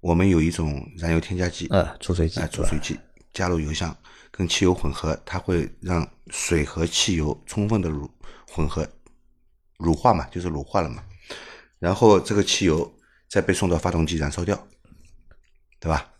[0.00, 2.98] 我们有一种燃油添加剂，呃，储水剂哎，，储水剂
[3.32, 3.96] 加入油箱，
[4.32, 8.10] 跟汽油混合，它会让水和汽油充分的乳
[8.48, 8.84] 混合，
[9.78, 11.00] 乳化嘛，就是乳化了嘛。
[11.78, 12.92] 然后这个汽油
[13.28, 14.66] 再被送到发动机燃烧掉，
[15.78, 16.12] 对吧？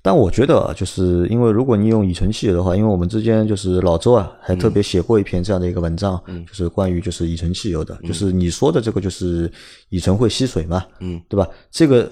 [0.00, 9.50] 但我觉得啊，就是因为如果你用乙醇汽油的话，因为我们之间就是老周啊，还特别写过一篇这样的一个文章，就是关于就是乙醇汽油的，就是你说的这个就是
[9.88, 11.46] 乙醇会吸水嘛，嗯，对吧？
[11.70, 12.10] 这个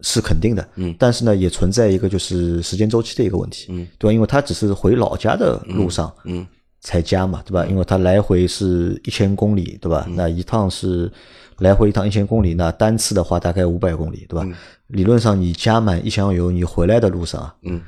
[0.00, 4.12] 是肯定的，嗯，但是呢，也存在一个就是时间周期的一个问题，嗯，对吧？
[4.12, 6.46] 因为它只是回老家的路上，嗯
[6.80, 7.64] 才加嘛，对吧？
[7.66, 10.06] 因为它来回是一千公里，对吧？
[10.10, 11.10] 那一趟是
[11.58, 14.46] 来回一趟一千公里，那单次的话大概五百公里，对吧？
[14.88, 17.80] 理论上你加满一箱油，你回来的路上啊，嗯，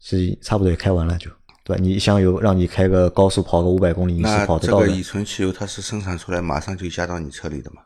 [0.00, 1.30] 是差不多也开完了就，
[1.64, 1.82] 对吧？
[1.82, 4.86] 你一箱油让你开个高速跑个五百公里，你是跑得到的。
[4.86, 7.82] 这个乙醇汽油它是生产出来马上就加到你车里的嘛？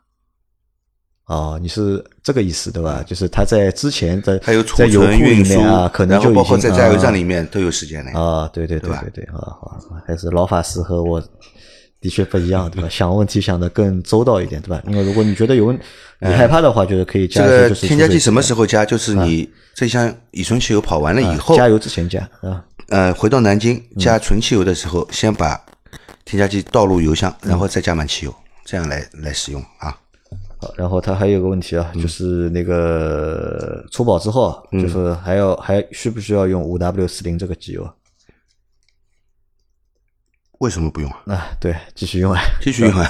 [1.27, 3.03] 哦，你是这个意思对吧？
[3.05, 8.11] 就是他在之前的还有储存、运输里面啊，可能然后包括在加油站啊里面都有时间的。
[8.11, 11.19] 啊，对对对对对对啊，好，还是老法师和我
[11.99, 12.87] 的确不一样，对吧？
[12.89, 14.83] 想问题想的更周到一点，对吧？
[14.87, 15.79] 因为如果你觉得有问
[16.19, 18.85] 你害怕的话，就是可以加这个添加剂什么时候候加？
[18.85, 22.63] 就是你这箱乙醇汽油跑完了以后，啊加油之前加啊？
[22.89, 25.59] 呃，回到南京加纯汽油的时候，先把
[26.23, 29.97] 添加剂倒入油箱，然后再加满汽油，这样来来使用啊。
[30.65, 37.93] 好，然后他还有个问题啊，就是那个出保之后啊，就是还要还需不需要用五 W 四零这个机油啊？
[40.59, 41.21] 为什么不用啊？
[41.27, 42.41] 啊，对，继续用啊。
[42.61, 43.07] 继续用啊。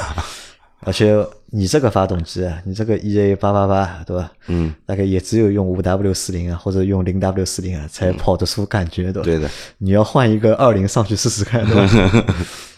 [0.81, 1.15] 而且
[1.47, 4.31] 你这个发动机啊，你这个 EA 八八八，对吧？
[4.47, 9.23] 嗯，大概也只有用五 W 四零啊，或者用零 W 四零啊，才跑得出感觉，对吧？
[9.23, 9.49] 对的。
[9.77, 12.25] 你要换一个二零上去试试看，对吧？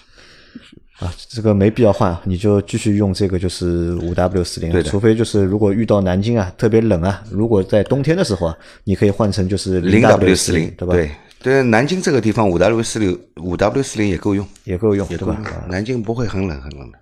[1.00, 10.94] 啊，这个没必要换，你就继续用这个，就是五 W 四零，对除非就是如果遇到南京啊特别冷啊，如果在冬天的时候啊，你可以换成就是零 W 四零，对吧？
[10.96, 15.66] 对对，南京这个地方五 W 四六五 W 四零也够用，也够用，对也够用吧？。
[15.70, 16.98] 南京不会很冷很冷的，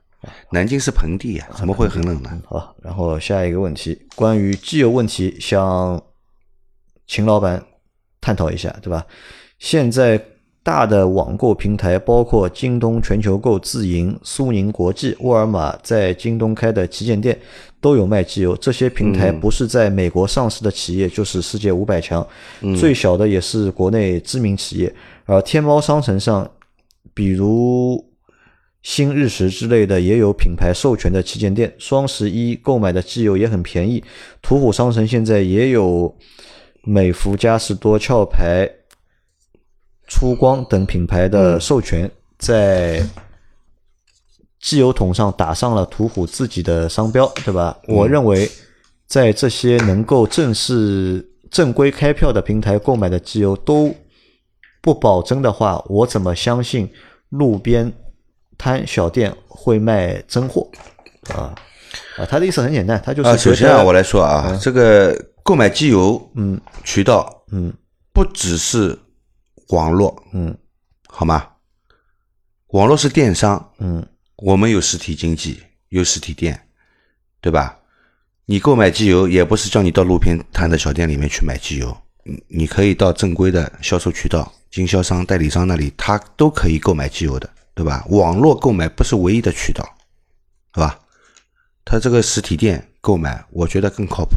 [0.51, 2.29] 南京是盆地呀，怎么会很冷呢？
[2.45, 6.01] 好，然后下一个问题，关于机油问题，向
[7.07, 7.63] 秦老板
[8.19, 9.05] 探讨一下，对吧？
[9.57, 10.21] 现在
[10.66, 17.38] 大的网购平台，包括京东、全球购、自营、苏宁国际、沃尔玛在京东开的旗舰店
[17.80, 18.57] 都有卖机油。
[18.57, 22.28] 这些平台不是在美国上市的企业，就是世界五百强，
[22.76, 24.91] 最小的也是国内知名企业。
[25.26, 26.49] 而天猫商城上，
[27.13, 28.03] 比如
[28.82, 31.72] 新日食之类的也有品牌授权的旗舰店。
[31.78, 34.03] 双十一购买的机油也很便宜。
[34.41, 36.11] 途虎商城现在也有
[36.82, 38.68] 美孚、嘉实多、壳牌
[40.08, 43.03] 出光等品牌的授权，在
[44.60, 47.78] 机油桶上打上了途虎自己的商标，对吧？
[47.88, 48.49] 我认为，
[49.08, 53.93] 在这些能够正式正规开票的平台购买的机油都
[54.82, 56.89] 不保真的话，我怎么相信
[57.30, 57.91] 路边
[58.58, 60.68] 摊小店会卖真货？
[61.34, 61.53] 啊？
[62.18, 66.60] 啊，他的意思很简单，他就是啊，首先啊，我来说啊，这个购买机油，嗯。
[66.84, 67.74] 渠道嗯。
[68.14, 68.97] 不只是
[69.70, 70.57] 网络，嗯
[71.07, 71.47] 好吗？
[72.68, 74.05] 网络是电商，嗯
[74.38, 76.68] 我们有实体经济，有实体店，
[77.41, 77.80] 对吧？
[78.45, 88.05] 你购买机油也不是叫你到路边摊的小店里面去买机油，你你可以到正规的销售渠道、经销商、代理商那里，他都可以购买机油的，对吧？
[88.09, 89.84] 网络购买不是唯一的渠道，
[90.76, 90.99] 是吧？
[91.84, 94.36] 他这个实体店购买，我觉得更靠谱。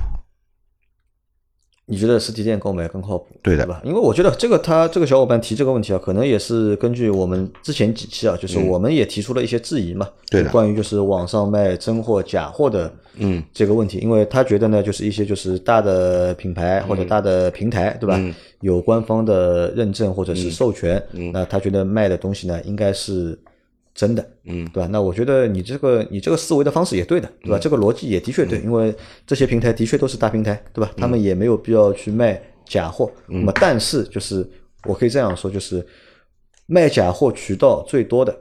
[1.91, 3.27] 你觉得实体店购买更靠谱？
[3.43, 3.67] 对的。
[3.67, 3.81] 吧？
[3.83, 10.51] 因为我觉得这个他这个小伙伴提这个问题啊，可能也是根据我们之前几期啊，就是我们也提出了一些质疑嘛，嗯对的。
[10.51, 13.43] 关于就是网上卖真货假货的嗯。
[13.53, 18.17] 这个问题，因为他觉得呢，就是一些就是大的品牌或者大的平台，对吧？
[18.19, 18.35] 嗯。
[18.61, 23.39] 有官方的认证或者是授权，那他觉得卖的东西呢应该是
[23.99, 24.89] 真的，嗯对吧？
[24.93, 27.59] 那我觉得你这个你这个思维的方式也对的，对吧？
[27.59, 28.95] 这个逻辑也的确嗯对，因为
[29.27, 30.93] 这些平台的确都是大平台，对吧？
[30.97, 33.11] 他们也没有必要去卖假货。
[33.27, 34.49] 嗯那么，但是就是
[34.85, 35.85] 我可以这样说，就是
[36.67, 38.33] 卖假货渠道最多的，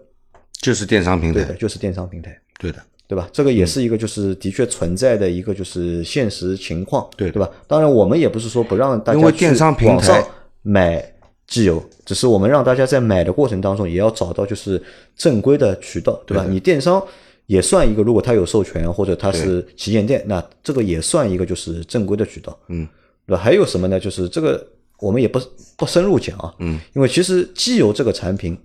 [0.62, 2.39] 就是电商平台对的，台，就是电商平台。
[2.60, 2.78] 对的，
[3.08, 3.28] 对吧？
[3.34, 7.49] 这个也是一个就是的确存在的一个就是现实情况，对对吧？
[7.66, 10.24] 当然，我们也不是说不让大家因为去电商平台网上
[10.62, 11.03] 买
[11.48, 14.82] 机油，只是我们让大家在买的过程当中也要找到就是
[15.16, 16.43] 正规的渠道，对吧？
[16.43, 17.02] 对你电商
[17.45, 22.86] 也算一个，如果它有授权或者它是旗舰店，那这个也算一个就是正规的渠道，嗯，
[23.26, 23.41] 对吧？
[23.41, 23.98] 还有什么呢？
[23.98, 24.68] 就是这个
[25.00, 25.39] 我们也不
[25.78, 28.58] 不深入讲啊，嗯，因为其实机油这个产品，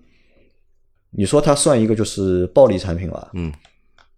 [1.10, 3.52] 你说它算一个就是暴利产品吧，嗯，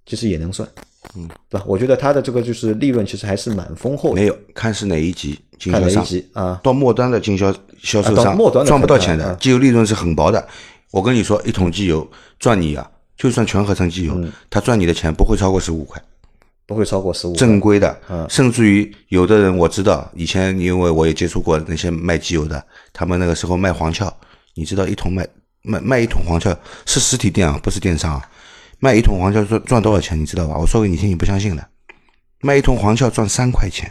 [0.07, 0.67] 其实也能算，
[1.15, 1.65] 嗯，对吧？
[1.69, 6.61] 我觉得它的这个就是利润其实还是蛮丰厚的，没有看是哪一级经销商，啊？
[6.63, 7.53] 到末端的经销
[7.83, 10.47] 销售商末端的赚不到钱的，机油利润是很薄的。
[10.91, 16.01] 我跟你说，一桶机油赚你啊，就算全合成机嗯油，他赚你的钱不会超过十五块，
[16.67, 17.35] 不会超过十五。
[17.35, 24.13] 正规的嗯，甚至于有的人我知道，以前因为我也接触过那些卖机油的，他们那个时候卖黄壳，
[24.55, 25.27] 你知道一桶卖
[25.63, 28.23] 卖卖一桶黄壳是实体店啊，不是电商啊，
[28.79, 30.57] 卖一桶黄壳赚赚多少钱，你知道吧？
[30.57, 31.67] 我说给你听，你不相信的，
[32.41, 33.91] 卖一桶黄壳赚三块钱。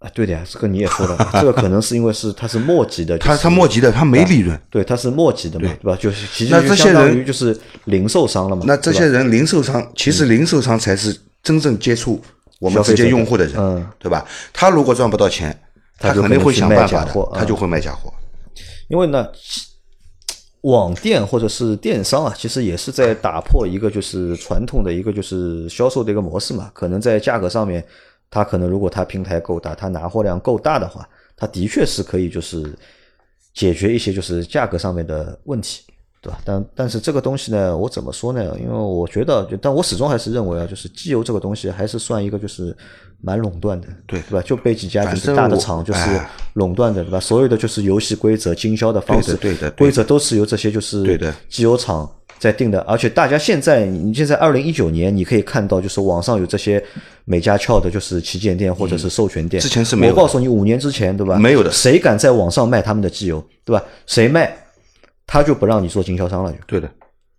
[0.00, 4.58] 啊，对的呀，这个你也说了，这个可能是因为是它是末级的， 他就是他末级的，他没利润。
[4.70, 5.98] 对，它是末级的嘛，对对吧？
[6.00, 8.64] 就是其实那这些就相当人于就是零售商了嘛。
[8.66, 12.18] 那这些人零售商，其实零售商才是真正接触
[12.60, 14.26] 我们直接用户的人，嗯对吧？
[14.54, 15.54] 他如果赚不到钱，
[15.98, 18.10] 他肯定会想办法的，他就会卖假货。
[18.88, 19.28] 因为呢，
[20.62, 26.70] 网店或者是电商啊，其实也是在打破一个就是传统的一个就是销售的一个模式嘛。
[26.72, 27.84] 可能在价格上面，
[28.30, 31.06] 它可能如果它平台够大，它拿货量够大的话，
[31.36, 32.72] 它的确是可以就是
[33.52, 35.82] 解决一些就是价格上面的问题，
[36.22, 36.38] 对吧？
[36.44, 38.56] 但但是这个东西呢，我怎么说呢？
[38.60, 42.76] 因为我觉得，但我始终还是认为啊，就是机油这个东西还是算一个就是
[43.20, 44.42] 蛮垄断的，对对吧？
[44.42, 47.18] 就被几家就是大的厂就是哎垄断的，对吧？
[47.18, 52.08] 所有的就是游戏规则、经销的方式，对的规则都是由这些就是对的机油厂
[52.40, 52.80] 在定的。
[52.80, 56.82] 而且大家现在，你现在二零一九年，你可以看到，就是网上有这些
[57.24, 59.62] 美家俏的，就是旗舰店或者是授权店。
[59.62, 61.36] 之前是没有我告诉你，五年之前，对吧？
[61.38, 63.84] 没有的谁敢在网上卖他们的机油，对吧？
[64.06, 64.52] 谁卖，
[65.26, 66.90] 他就不让你做经销商了，就对的，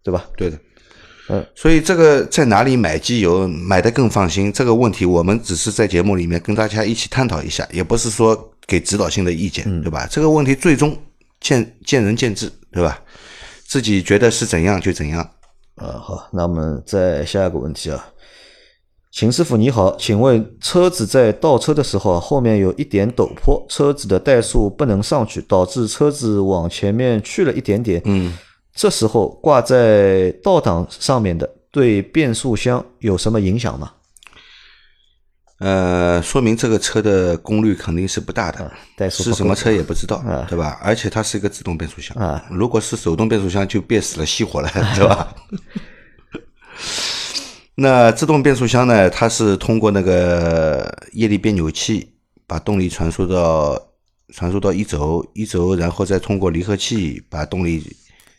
[0.04, 0.26] 对吧？
[0.38, 0.58] 对的。
[1.30, 4.52] 嗯，所以这个在哪里买机油买的更放心？
[4.52, 10.06] 这个问题我们只是在节目里面跟大家一起探讨一下，也不是说给指导性的意见，嗯对吧？
[10.12, 10.98] 这个问题最终
[11.40, 13.00] 见见仁见智，对吧？
[13.72, 15.30] 自己觉得是怎样就怎样。
[15.76, 18.06] 呃，好，那我们再下一个问题啊，
[19.14, 28.02] 秦师傅你好，请问车子在倒车的时候啊，后面有一点陡坡，车子的怠速不能上去，导致车子往前面去了一点点。
[28.04, 28.38] 嗯，
[28.76, 33.94] 这时候挂在倒档上面的对变速箱有什么影响吗？
[35.62, 40.80] 呃，说明这个车的功率肯定是不大的，是什么车也不知道，啊对吧？
[40.82, 45.36] 而且它是一个自动变速箱，啊如果是手动变速箱就憋死了，熄火了， 对吧？
[47.76, 49.08] 那自动变速箱呢？
[49.12, 52.12] 它是通过那个液力变扭器
[52.48, 53.80] 把动力传输到
[54.34, 57.96] 传输到一轴，一轴然后再通过离合器把动力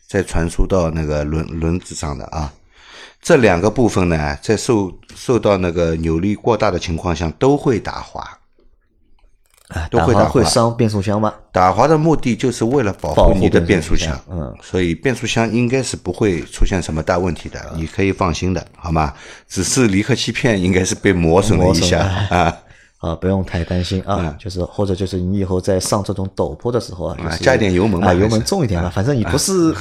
[0.09, 2.51] 再传输到那个轮轮子上的啊。
[3.23, 8.23] 这两个部分呢，在受受到那个扭力过大的情况下都会打滑。
[9.89, 10.29] 都会打滑。
[10.29, 11.33] 会伤变速箱吗？
[11.51, 19.11] 打滑的目的就是为了保保护护你的变变速箱，嗯，所以变速箱应该是不会出现什么大问题的，你可以放心的，好吗？
[19.47, 21.99] 只是离合器片应该是被磨损了一下
[22.29, 22.55] 啊，
[22.99, 29.73] 啊，不用太担心啊，就是或者就是你以后在上这种陡坡的时候啊，就是啊加一点油门吧啊，油门重一点嘛，反正你不是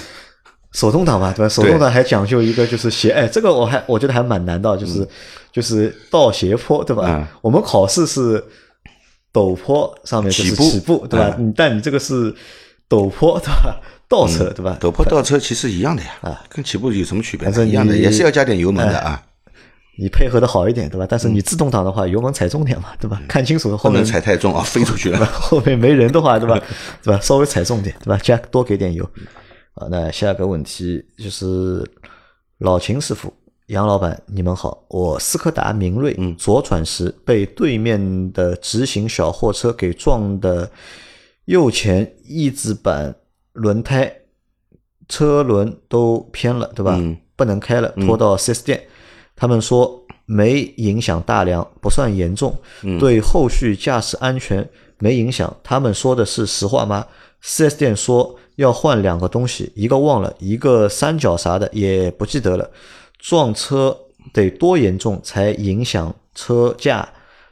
[0.72, 1.48] 手动挡嘛，对吧？
[1.48, 5.06] 手动挡还讲究一个就是斜，哎，这个我还我觉得还蛮难的，就是
[5.52, 7.26] 就是倒斜坡，对吧嗯？
[7.42, 8.42] 我们考试是
[9.32, 11.36] 陡坡上面就是起步起步，对吧？
[11.38, 12.34] 你但你这个是
[12.88, 13.80] 陡坡，对吧？
[14.08, 14.76] 倒车，对吧？
[14.80, 17.52] 陡坡倒车其实一样的呀，啊跟起步有什么区别呢？
[17.52, 19.22] 反正一样的，也是要加点油门的啊，
[19.98, 21.06] 你配合的好一点，对吧？
[21.08, 23.20] 但是你自动挡的话，油门踩重点嘛，对吧？
[23.28, 25.24] 看清楚后面不能踩太重啊，飞出去了。
[25.32, 26.58] 后面没人的话，对吧？
[27.02, 27.20] 对吧？
[27.22, 28.18] 稍微踩重点，对吧？
[28.22, 29.08] 加多给点油。
[29.74, 31.84] 啊，那下个问题就是
[32.58, 33.32] 老秦师傅、
[33.66, 40.70] 杨老板，你们好，我斯柯达明锐左转时被对面的直行小货车给撞的
[41.46, 43.14] 右前翼子板
[43.52, 44.14] 轮胎
[45.08, 46.96] 车轮都偏了，对吧？
[46.98, 48.80] 嗯不能开了，拖到 4S 店。
[49.34, 52.54] 他们说没影响大梁，不算严重，
[53.00, 54.68] 对后续驾驶安全
[54.98, 55.52] 没影响。
[55.64, 57.04] 他们说的是实话吗
[57.42, 62.70] ？4S 店说要换两个东西，一个忘了，一个三角啥的也不记得了。
[63.18, 63.96] 撞车
[64.32, 67.08] 得多严重才影响车价？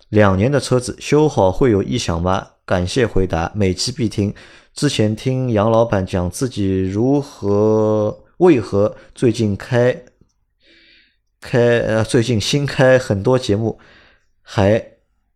[0.09, 2.47] 两年的车子修好会有异响吗？
[2.65, 4.35] 感谢回答，每期必听。
[4.75, 10.05] 之前听杨老板讲自己如何为何最近开
[11.41, 13.79] 开呃最近新开很多节目，
[14.43, 14.85] 还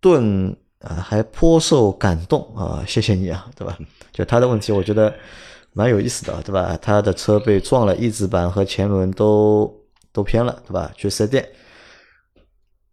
[0.00, 3.76] 顿啊还颇受感动啊，谢谢你啊，对吧？
[4.12, 5.12] 就他的问题，我觉得
[5.74, 6.78] 蛮有意思的，对吧？
[6.80, 9.70] 他的车被撞了，翼子板和前轮都
[10.12, 10.90] 都偏了，对吧？
[10.96, 11.46] 去四 S 店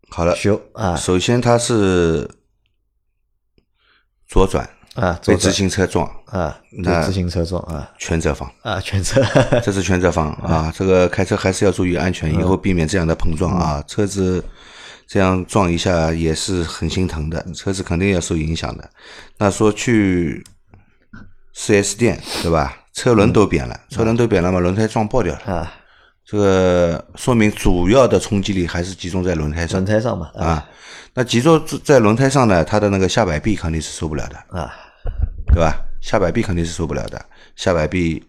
[0.09, 2.29] 好了，修啊首先他是
[4.27, 8.51] 左转啊，被左自行车撞，啊，那被自行车撞啊全责方。
[8.63, 9.23] 啊，全责
[9.63, 13.83] 这是全责方啊，这个开车还是要注意安全，以后避免这样的碰撞嗯啊。
[13.87, 14.43] 车子
[15.07, 18.89] 这样撞一下也是很心疼的，车子肯定要受影响的。
[19.37, 20.43] 那说去
[21.53, 22.77] 四 S 店对吧？
[22.93, 25.41] 车轮都扁了，车轮都扁了嘛，轮胎撞爆掉了。
[25.45, 25.73] 嗯啊，
[26.25, 30.69] 这个说明主要的冲击力还是集中在轮胎上轮胎上嘛啊啊。
[31.13, 34.37] 那集中在轮胎上呢，它的那个下摆臂肯定是受不了的。
[34.57, 34.71] 啊
[35.47, 35.75] 对吧？
[36.01, 37.25] 下摆臂肯定是受不了的，
[37.55, 38.23] 下摆臂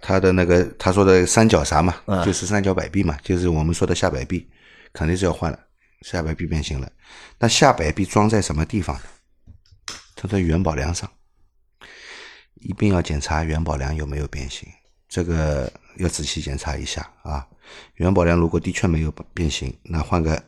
[0.00, 4.48] 它的那个他说的三角啥嘛，嗯就是三角摆臂嘛，就是我们说的下摆臂，
[4.92, 5.58] 肯定是要换了，
[6.02, 6.90] 下摆臂变形了。
[7.38, 9.02] 那下摆臂装在什么地方呢？
[10.16, 11.08] 装在元宝梁上，
[12.60, 14.68] 一定要检查元宝梁有没有变形，
[15.08, 17.46] 这个要仔细检查一下啊。
[17.94, 20.42] 元宝梁如果的确没有变形，那换个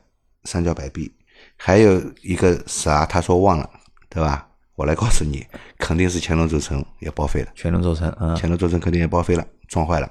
[0.45, 1.13] 三角摆臂。
[1.57, 3.69] 还有一个啥，他说忘了，
[4.09, 4.49] 对吧？
[4.75, 5.47] 我来告诉你，
[5.79, 10.11] 肯定是前轮轴承也报废了，前轮轴承嗯前轮轴承肯定也报废了，撞坏了。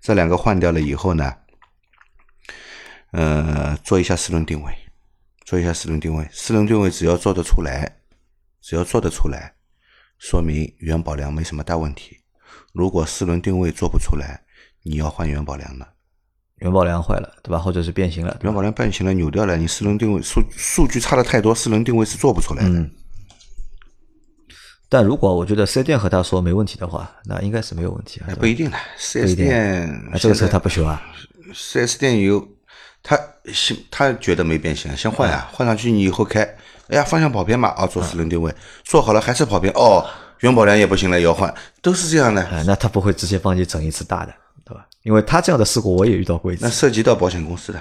[0.00, 1.34] 这两个换掉了以后呢，
[3.10, 4.74] 呃，做一下四轮定位，
[5.44, 6.26] 做一下四轮定位。
[6.32, 7.98] 四轮定位只要做得出来，
[8.60, 9.52] 只要做得出来，
[10.22, 12.16] 说明元宝梁没什么大问题。
[12.72, 14.40] 如果四轮定位做不出来，
[14.84, 15.94] 你要换元宝梁了。
[16.58, 17.58] 元宝梁坏了，对吧？
[17.58, 22.68] 或者是变形了，元宝梁变形了，扭掉了，你四轮定位数数据差的太多，四轮定位是做不出来的。
[22.68, 22.90] 嗯
[24.88, 31.02] 但如果我觉得四 S 店和他说没问题的话，那应该是没有问题不一定的，四 S 店啊这个车他不修啊？
[31.54, 32.46] 四 S 店有
[33.02, 33.18] 他
[33.52, 36.44] 先他觉得没变形，先换啊，换上去你以后开，
[36.88, 38.54] 哎呀方向跑偏嘛，啊做四轮定位，
[38.84, 40.04] 做好了还是跑偏，哦
[40.40, 42.42] 元宝梁也不行了，要换，都是这样的。
[42.46, 44.86] 哎，那他不会直接帮你整一次大的，对吧？
[45.02, 47.80] 因为他这样的事故我也遇到过一次那，涉及到保险公司的，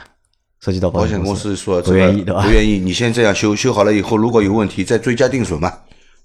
[0.60, 2.50] 涉及到保险险公司说不愿意，对吧不？
[2.50, 5.74] 愿意，你先这样修，修好了以后如果有问题再追加定损嘛，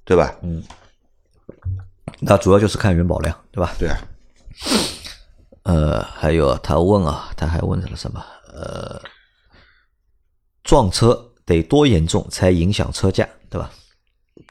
[0.04, 0.34] 对吧？
[0.42, 0.62] 嗯
[2.20, 3.74] 那主要就是看元宝梁，对吧？
[3.78, 3.98] 对啊，
[5.64, 8.24] 呃，还有他问啊，他还问了什么？
[8.54, 9.00] 呃，
[10.64, 13.70] 撞车得多严重才影响车价，对吧？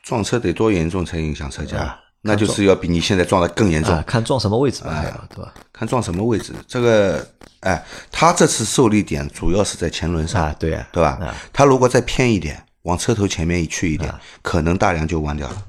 [0.02, 1.78] 撞车得多严重才影响车价？
[1.78, 3.94] 啊那就是要比你现在撞的更严重。
[3.94, 5.54] 啊，看撞什么位置吧，哎对吧？
[5.72, 7.24] 看撞什么位置，这个，
[7.60, 11.10] 哎，他这次受力点主要是在前轮上，啊，对啊，对吧？
[11.22, 15.64] 啊他如果再偏一点，往车头前面一去一点，可能大梁就弯掉了。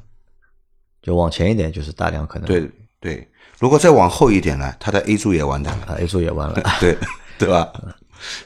[1.03, 2.71] 就往前一点就是大梁可能对
[3.01, 6.97] 对，如果再往后一点呢，他的 A 柱也弯掉了，啊，A 柱也弯了， 对
[7.39, 7.71] 对吧？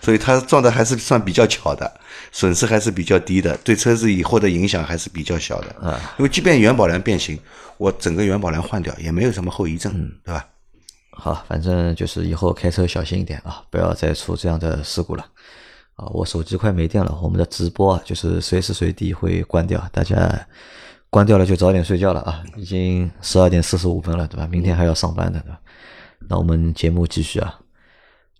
[0.02, 2.00] 所以他撞的还是算比较巧的，
[2.32, 5.68] 损失还是比较低的，对车子以后的影响还是比较小的。
[5.80, 7.38] 啊，因为即便元宝梁变形，
[7.78, 10.46] 我整个元宝梁换掉也没有什么后遗症，嗯对吧？
[11.12, 15.26] 好，反正就是以后开车小心一点啊，不要再出这样的事故了。
[15.96, 20.46] 啊，我手机快没电了，我们的直播啊，就是随时随地会关掉，大家
[21.10, 24.46] 关掉了就早点睡觉了啊，已经十二点四十五分了，对吧？
[24.46, 25.60] 明天还要上班的，对吧？
[26.28, 27.58] 那我们节目继续啊。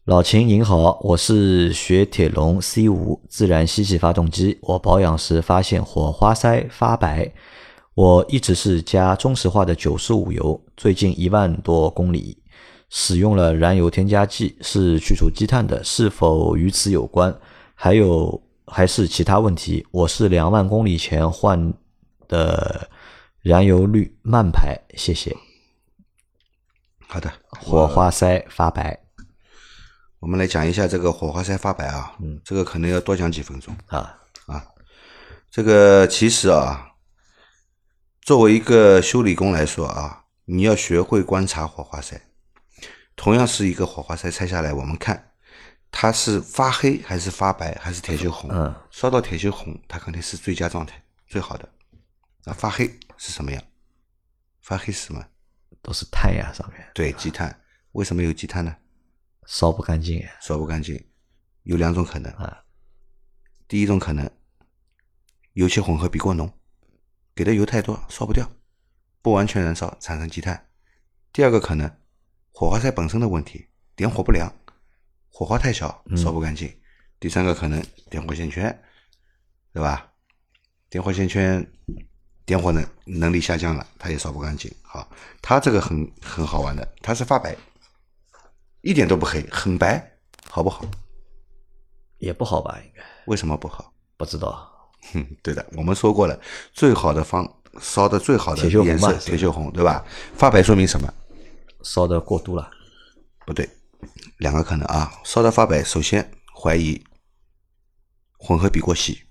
[0.05, 7.31] 老秦您好，我是雪铁龙 C 五自然吸气发动机，我保养时发现火花塞发白，
[7.93, 12.43] 我一直是加中石化的九十五油，最近一万多公里
[12.89, 17.39] 使用了燃油添加剂，是去除积碳的，是否与此有关？
[17.75, 19.87] 还有还是其他问题？
[19.91, 21.73] 我是两万公里前换
[22.27, 22.89] 的
[23.43, 25.37] 燃油滤慢排，谢谢。
[27.07, 27.31] 好的，
[27.61, 28.99] 火花塞发白
[30.21, 33.75] 我们来讲一下这个火花塞发白啊，嗯，这个可能要多讲几分钟。
[33.87, 34.15] 啊
[34.45, 34.63] 啊，
[35.51, 36.93] 这个其实啊，
[38.21, 42.21] 作为一个修理工来说啊，你要学会观察火花塞。
[43.17, 45.33] 同样是一个火花塞拆下来，我们看
[45.91, 48.51] 它是发黑还是发白还是铁锈红。
[48.53, 51.67] 嗯，烧到铁锈红，它肯定是最佳状态，最好的。
[52.45, 53.63] 那发黑是什么样？
[54.61, 55.25] 发黑是什么？
[55.81, 57.59] 都是碳呀，上面对，积碳。
[57.93, 58.77] 为什么有积碳呢？
[59.53, 60.25] 烧不干净。
[60.41, 61.05] 烧不干净，
[61.65, 62.63] 有两种可能啊。
[63.67, 64.31] 第一种可能，
[65.55, 66.53] 油气混合比过浓，
[67.35, 68.49] 给的油太多，烧不掉，
[69.21, 70.69] 不完全燃烧产生积碳。
[71.33, 71.91] 第二个可能，
[72.53, 74.49] 火花塞本身的问题，点火不良，
[75.29, 76.73] 火花太小，烧不干净。
[77.19, 78.83] 第三个可能，点火线圈，
[79.73, 80.13] 对吧？
[80.89, 81.69] 点火线圈
[82.47, 84.73] 点火能能力下降了，它也烧不干净。
[84.83, 85.11] 好，
[85.43, 87.57] 它这个很很好玩的，它是发白，
[88.83, 90.19] 一点都不黑，很白，
[90.49, 90.85] 好不好？
[92.19, 92.79] 也不好吧？
[92.85, 93.93] 应该为什么不好？
[94.17, 94.69] 不知道。
[95.13, 96.39] 哼，对的，我们说过了，
[96.73, 97.47] 最好的方
[97.81, 100.05] 烧的最好的颜色铁锈红，对吧？
[100.35, 101.13] 发白说明什么？
[101.83, 102.71] 烧的过度了，
[103.47, 103.69] 不对，
[104.39, 105.11] 两个可能啊。
[105.25, 107.03] 烧的发白，首先怀疑
[108.37, 109.23] 混合比过稀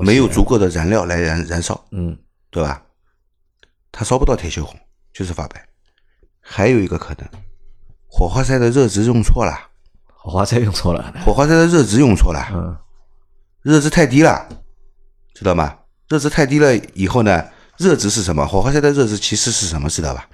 [0.00, 2.18] 没有足够的燃料来燃燃烧，嗯，
[2.50, 2.84] 对吧？
[3.90, 4.78] 它烧不到铁锈红，
[5.14, 5.66] 就是发白。
[6.38, 7.26] 还有一个可能，
[8.16, 9.68] 火花塞的热值用错了，
[10.06, 12.74] 火花塞用错了，火花塞的热值用错了，嗯，
[13.60, 14.48] 热值太低了，
[15.34, 15.80] 知道吗？
[16.08, 18.46] 热值太低了以后呢，热值是什么？
[18.46, 19.90] 火花塞的热值其实是什么？
[19.90, 20.30] 知道吧？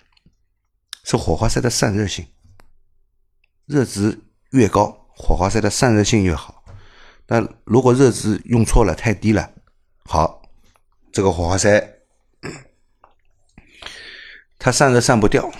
[1.02, 2.24] 是火花塞的散热性，
[3.66, 4.16] 热值
[4.50, 6.62] 越高，火花塞的散热性越好。
[7.26, 9.50] 那如果热值用错了，太低了，
[10.04, 10.40] 好，
[11.12, 11.94] 这个火花塞
[14.56, 15.50] 它散热散不掉，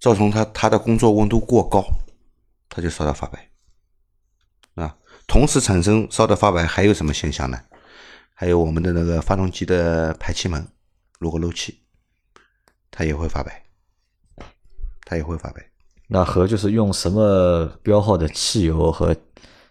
[0.00, 1.84] 造成它它的工作温度过高，
[2.68, 3.48] 它就烧到发白。
[4.74, 4.96] 啊，
[5.26, 7.60] 同时产生烧的发白还有什么现象呢？
[8.32, 10.66] 还有我们的那个发动机的排气门，
[11.18, 11.82] 如果漏气，
[12.90, 13.62] 它也会发白，
[15.04, 15.62] 它也会发白，
[16.08, 19.14] 那和就是用什么标号的汽油和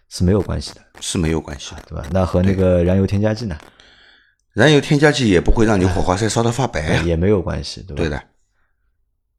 [0.08, 1.82] 是没有关系的，是没有关系的。
[1.88, 2.06] 对吧？
[2.12, 3.58] 那和那个燃油添加剂呢，
[4.52, 7.96] 燃油添加剂也不会让你火花塞烧得发白呀、也没有关系，对吧？
[7.96, 8.22] 对的，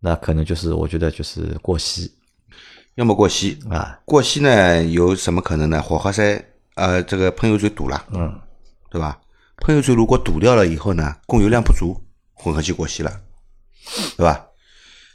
[0.01, 2.11] 那可能就是我觉得就是过稀
[2.95, 5.81] 要么过稀，啊，过稀呢有什么可能呢？
[5.81, 6.43] 火花塞
[6.75, 8.41] 呃这个喷油嘴堵了，嗯，
[8.89, 9.21] 对吧？
[9.57, 13.21] 喷油嘴如果堵掉了以后呢，供油量不足，混合气过稀了，
[14.17, 14.47] 对吧？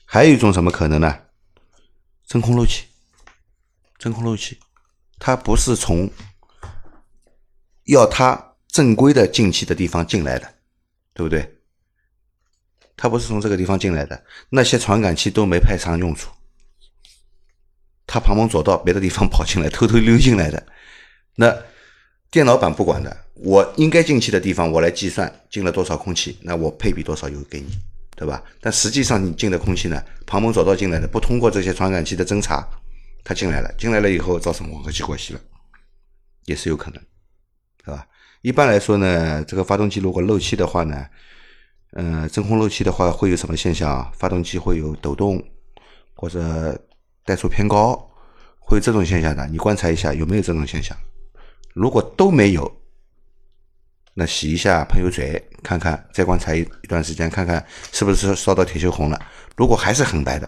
[0.07, 1.19] 还有一种什么可能呢？
[2.27, 2.85] 真空漏气，
[3.99, 4.59] 真空漏气，
[5.19, 6.09] 它不是从
[7.85, 10.55] 要它正规的进气的地方进来的，
[11.13, 11.56] 对不对？
[12.97, 16.31] 它不是从这个地方进来的，那些传感器都没派上用处，
[18.07, 20.67] 它旁门左道别的地方 跑进来，偷偷溜进来的，
[21.35, 21.55] 那
[22.31, 27.69] 电脑版不管的，我应该进气的地方我来计算进了多少空气，那我配比多少油给你，
[28.17, 28.43] 对吧？
[28.61, 32.67] 但实际上你进的空气呢，旁门左道进来的，不通过这些传感器的侦查，
[33.23, 35.41] 它进来了，进来了以后造成混合气过稀了，
[36.47, 37.03] 也是有可能，
[37.85, 38.07] 对吧？
[38.43, 41.07] 一般来说呢，这个发动机如果漏气的话呢，
[41.97, 44.13] 呃，真空漏气的话会有什么现象啊？
[44.15, 45.43] 发动机会有抖动
[46.15, 46.79] 或者
[47.25, 47.97] 怠速偏高，
[48.59, 49.47] 会有这种现象的。
[49.47, 50.95] 你观察一下有没有这种现象？
[51.73, 52.71] 如果都没有，
[54.13, 59.19] 那洗一下喷油嘴，看看，再观察一一段时间，看看是不是烧到铁锈红了。
[59.57, 60.47] 如果还是很白的，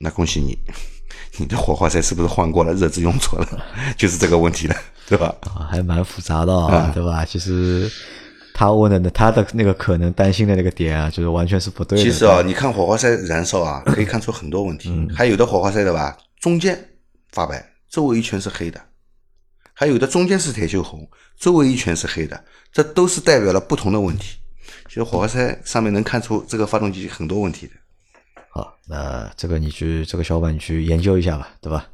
[0.00, 0.58] 那恭喜你，
[1.38, 3.66] 你的火花塞是不是换过了，热值用错了，
[3.96, 4.74] 就是这个问题了，
[5.06, 5.32] 对吧？
[5.42, 7.24] 啊，还蛮复杂的啊，嗯对吧？
[7.24, 7.88] 其实
[8.58, 12.04] 他问的呢，他的那个可能担心的那个点啊，就是完全是不对的。
[12.04, 14.90] 其实啊，你看火花塞燃烧啊，可以看出很多问题。
[15.14, 16.76] 还有的火花塞的吧，中间
[17.30, 18.80] 发白，周围一圈是黑的；
[19.72, 24.38] 还有的中间是铁锈红，周围一圈是黑的，这都是代表了不同的问题。
[24.88, 27.74] 其实火花塞上面能看出这个发动机很多问题的。
[28.50, 31.86] 好，那这个你去这个小伙伴你去研究一下吧，对吧？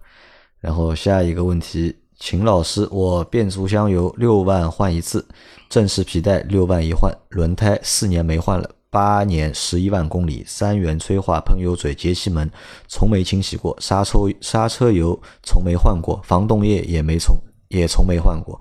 [0.63, 5.27] 然后下一个问题秦老师，我变速箱油六万换一次，
[5.69, 12.51] 正时皮带六万一换，轮胎四年没换了，八年十一万公里，三元催化喷油嘴节气门
[12.87, 17.37] 从没清洗过，刹车刹车油从没换过，防冻液也没从
[17.69, 18.61] 也从没换过，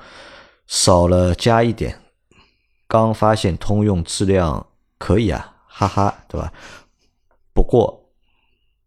[0.67, 1.97] 少了加一点。
[2.87, 4.65] 刚发现通用质量
[4.97, 6.51] 可以啊，哈哈，对吧？
[7.53, 8.09] 不过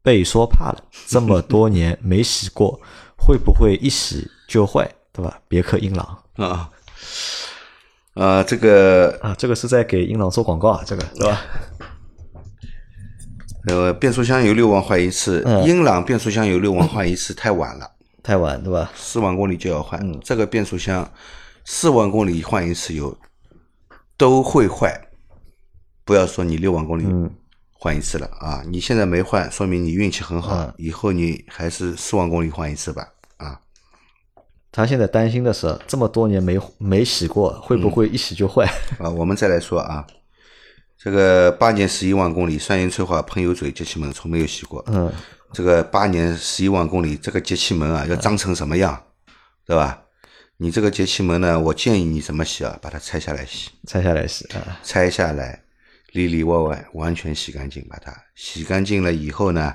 [0.03, 2.81] 被说怕了，这么多年没洗过，
[3.17, 5.41] 会不会一洗就坏，对吧？
[5.49, 6.71] 别克英朗啊，
[8.15, 11.43] 啊，这个啊，这个是在给英朗做广告啊，这个对吧？
[13.69, 17.91] 呃，变速箱油六万换一次，英朗变速箱油六万换一次太晚了，
[18.23, 18.93] 太晚对吧？
[18.95, 21.11] 四万公里就要换，这个变速箱
[21.65, 23.19] 四万公里换一次油
[24.17, 25.09] 都会坏，
[26.05, 27.05] 不要说你六万公里
[27.73, 28.63] 换一次了啊！
[28.69, 33.16] 你现在没换，说明你运气很好，以后你还是四万公里换一次吧啊！
[34.77, 39.09] 他现在担心的是，这么多年没没洗过，会不会一洗就坏啊？
[39.09, 40.07] 我们再来说啊。
[40.99, 44.85] 这个八年十一万公里，三元催化喷油嘴节气门从没有洗过。
[44.89, 45.11] 嗯，
[45.51, 49.03] 这个八年十一万公里，这个节气门啊，要脏成什么样，
[49.65, 50.03] 对吧？
[50.59, 52.79] 你这个节气门呢，我建议你怎么洗啊？
[52.83, 55.63] 把它拆下来洗，拆下来洗啊，拆下来，
[56.13, 59.75] 里里外外完全洗干净，把它洗干净了以后呢，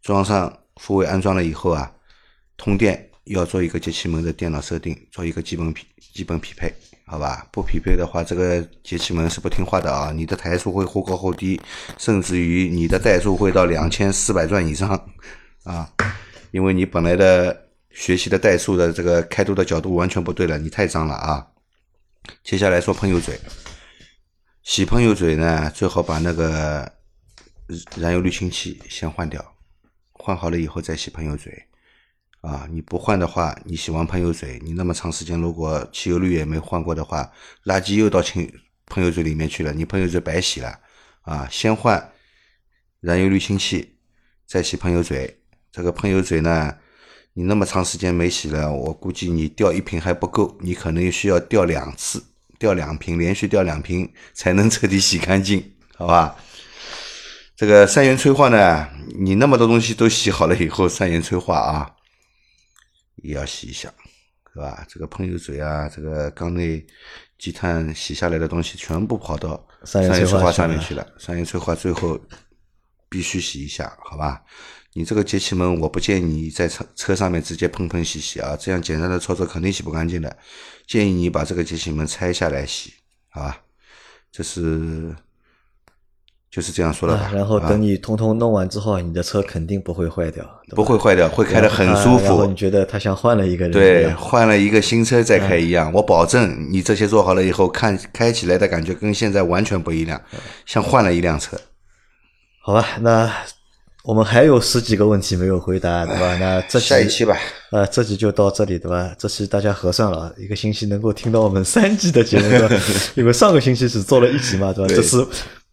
[0.00, 1.92] 装上复位安装了以后啊，
[2.56, 6.72] 通电要做一个节气门的电脑设定，做一个基本匹基本匹配。
[7.06, 10.12] 好吧，不匹配的话，这个节气门是不听话的啊！
[10.12, 11.60] 你的台数会忽高忽低，
[11.98, 14.90] 甚至于你的怠速会到两千四百转以上
[15.64, 15.92] 啊！
[16.52, 21.44] 因为你本来的学习的怠速的这个开度的角度完全不对了，你太脏了啊！
[22.44, 23.36] 接下来说喷油嘴，
[24.62, 26.92] 洗喷油嘴呢，最好把那个
[27.96, 29.44] 燃油滤清器先换掉，
[30.12, 31.66] 换好了以后再洗喷油嘴。
[32.40, 37.30] 啊，你不换的话，你洗完喷油嘴，你那么长时间如果汽油滤也没换过的话，
[37.64, 38.50] 垃圾又到清
[38.86, 40.78] 喷油嘴里面去了，你喷油嘴白洗了。
[41.22, 42.12] 啊，先换
[43.00, 43.96] 燃油滤清器，
[44.46, 45.42] 再洗喷油嘴。
[45.70, 46.74] 这个喷油嘴呢，
[47.34, 52.24] 你那么长时间没洗了，我估计你掉一瓶还不够，你可能需要掉两次，
[52.58, 56.34] 掉两瓶，连续掉两瓶才能 彻底洗干净，好吧？
[57.54, 58.88] 这个三元催化呢，
[59.18, 61.90] 你那么多东西都洗好了以后，三元催化啊。
[63.22, 63.92] 也要洗一下，
[64.52, 64.84] 是吧？
[64.88, 66.84] 这个喷油嘴啊，这个缸内
[67.38, 71.06] 积碳洗下来的东西，全部跑到三元催化上面去了。
[71.18, 72.18] 三元催化最后
[73.08, 74.42] 必须洗一下，好吧？
[74.94, 80.36] 你这个节气门，我不建议你在车车上面直接喷喷洗洗啊，这样简单的操作肯定洗不干净的。
[80.86, 82.92] 建议你把这个节气门拆下来洗，
[83.28, 83.62] 好吧？
[84.32, 85.14] 这是。
[86.50, 87.30] 就是这样说的吧。
[87.32, 92.24] 然后等你通通弄完之后，你的车肯定不会坏掉，不会坏掉，会开得很舒服。
[92.24, 95.92] 然后你觉得它像换了一个人，对，换了一个新车再开一样。
[95.92, 100.20] 我保证，你这些做好了以后，看开起来的感觉跟现在完全不一样，
[100.66, 101.56] 像换了一辆车。
[102.62, 103.32] 好吧，那
[104.02, 106.36] 我们还有十几个问题没有回答，对吧？
[106.38, 107.36] 那这下一期吧。
[107.70, 109.14] 呃，这集就到这里，对吧？
[109.16, 112.68] 这期大家合算了，一个星期能够听到我们三集的节目，
[113.14, 114.92] 因为上个星期只做了一集嘛，对吧？
[114.92, 115.24] 这次。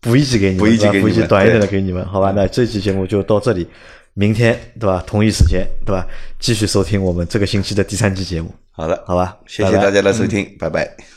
[0.01, 0.67] 补一集给你们，补
[1.09, 2.31] 一集短一点的给你们，好吧？
[2.35, 3.67] 那这期节目就到这里，
[4.13, 5.03] 明天对吧？
[5.05, 6.05] 同一时间对吧？
[6.39, 8.53] 继续收听我们这个星期的第三期节目。
[8.71, 11.16] 好的，好吧，谢谢大家的收听，拜拜。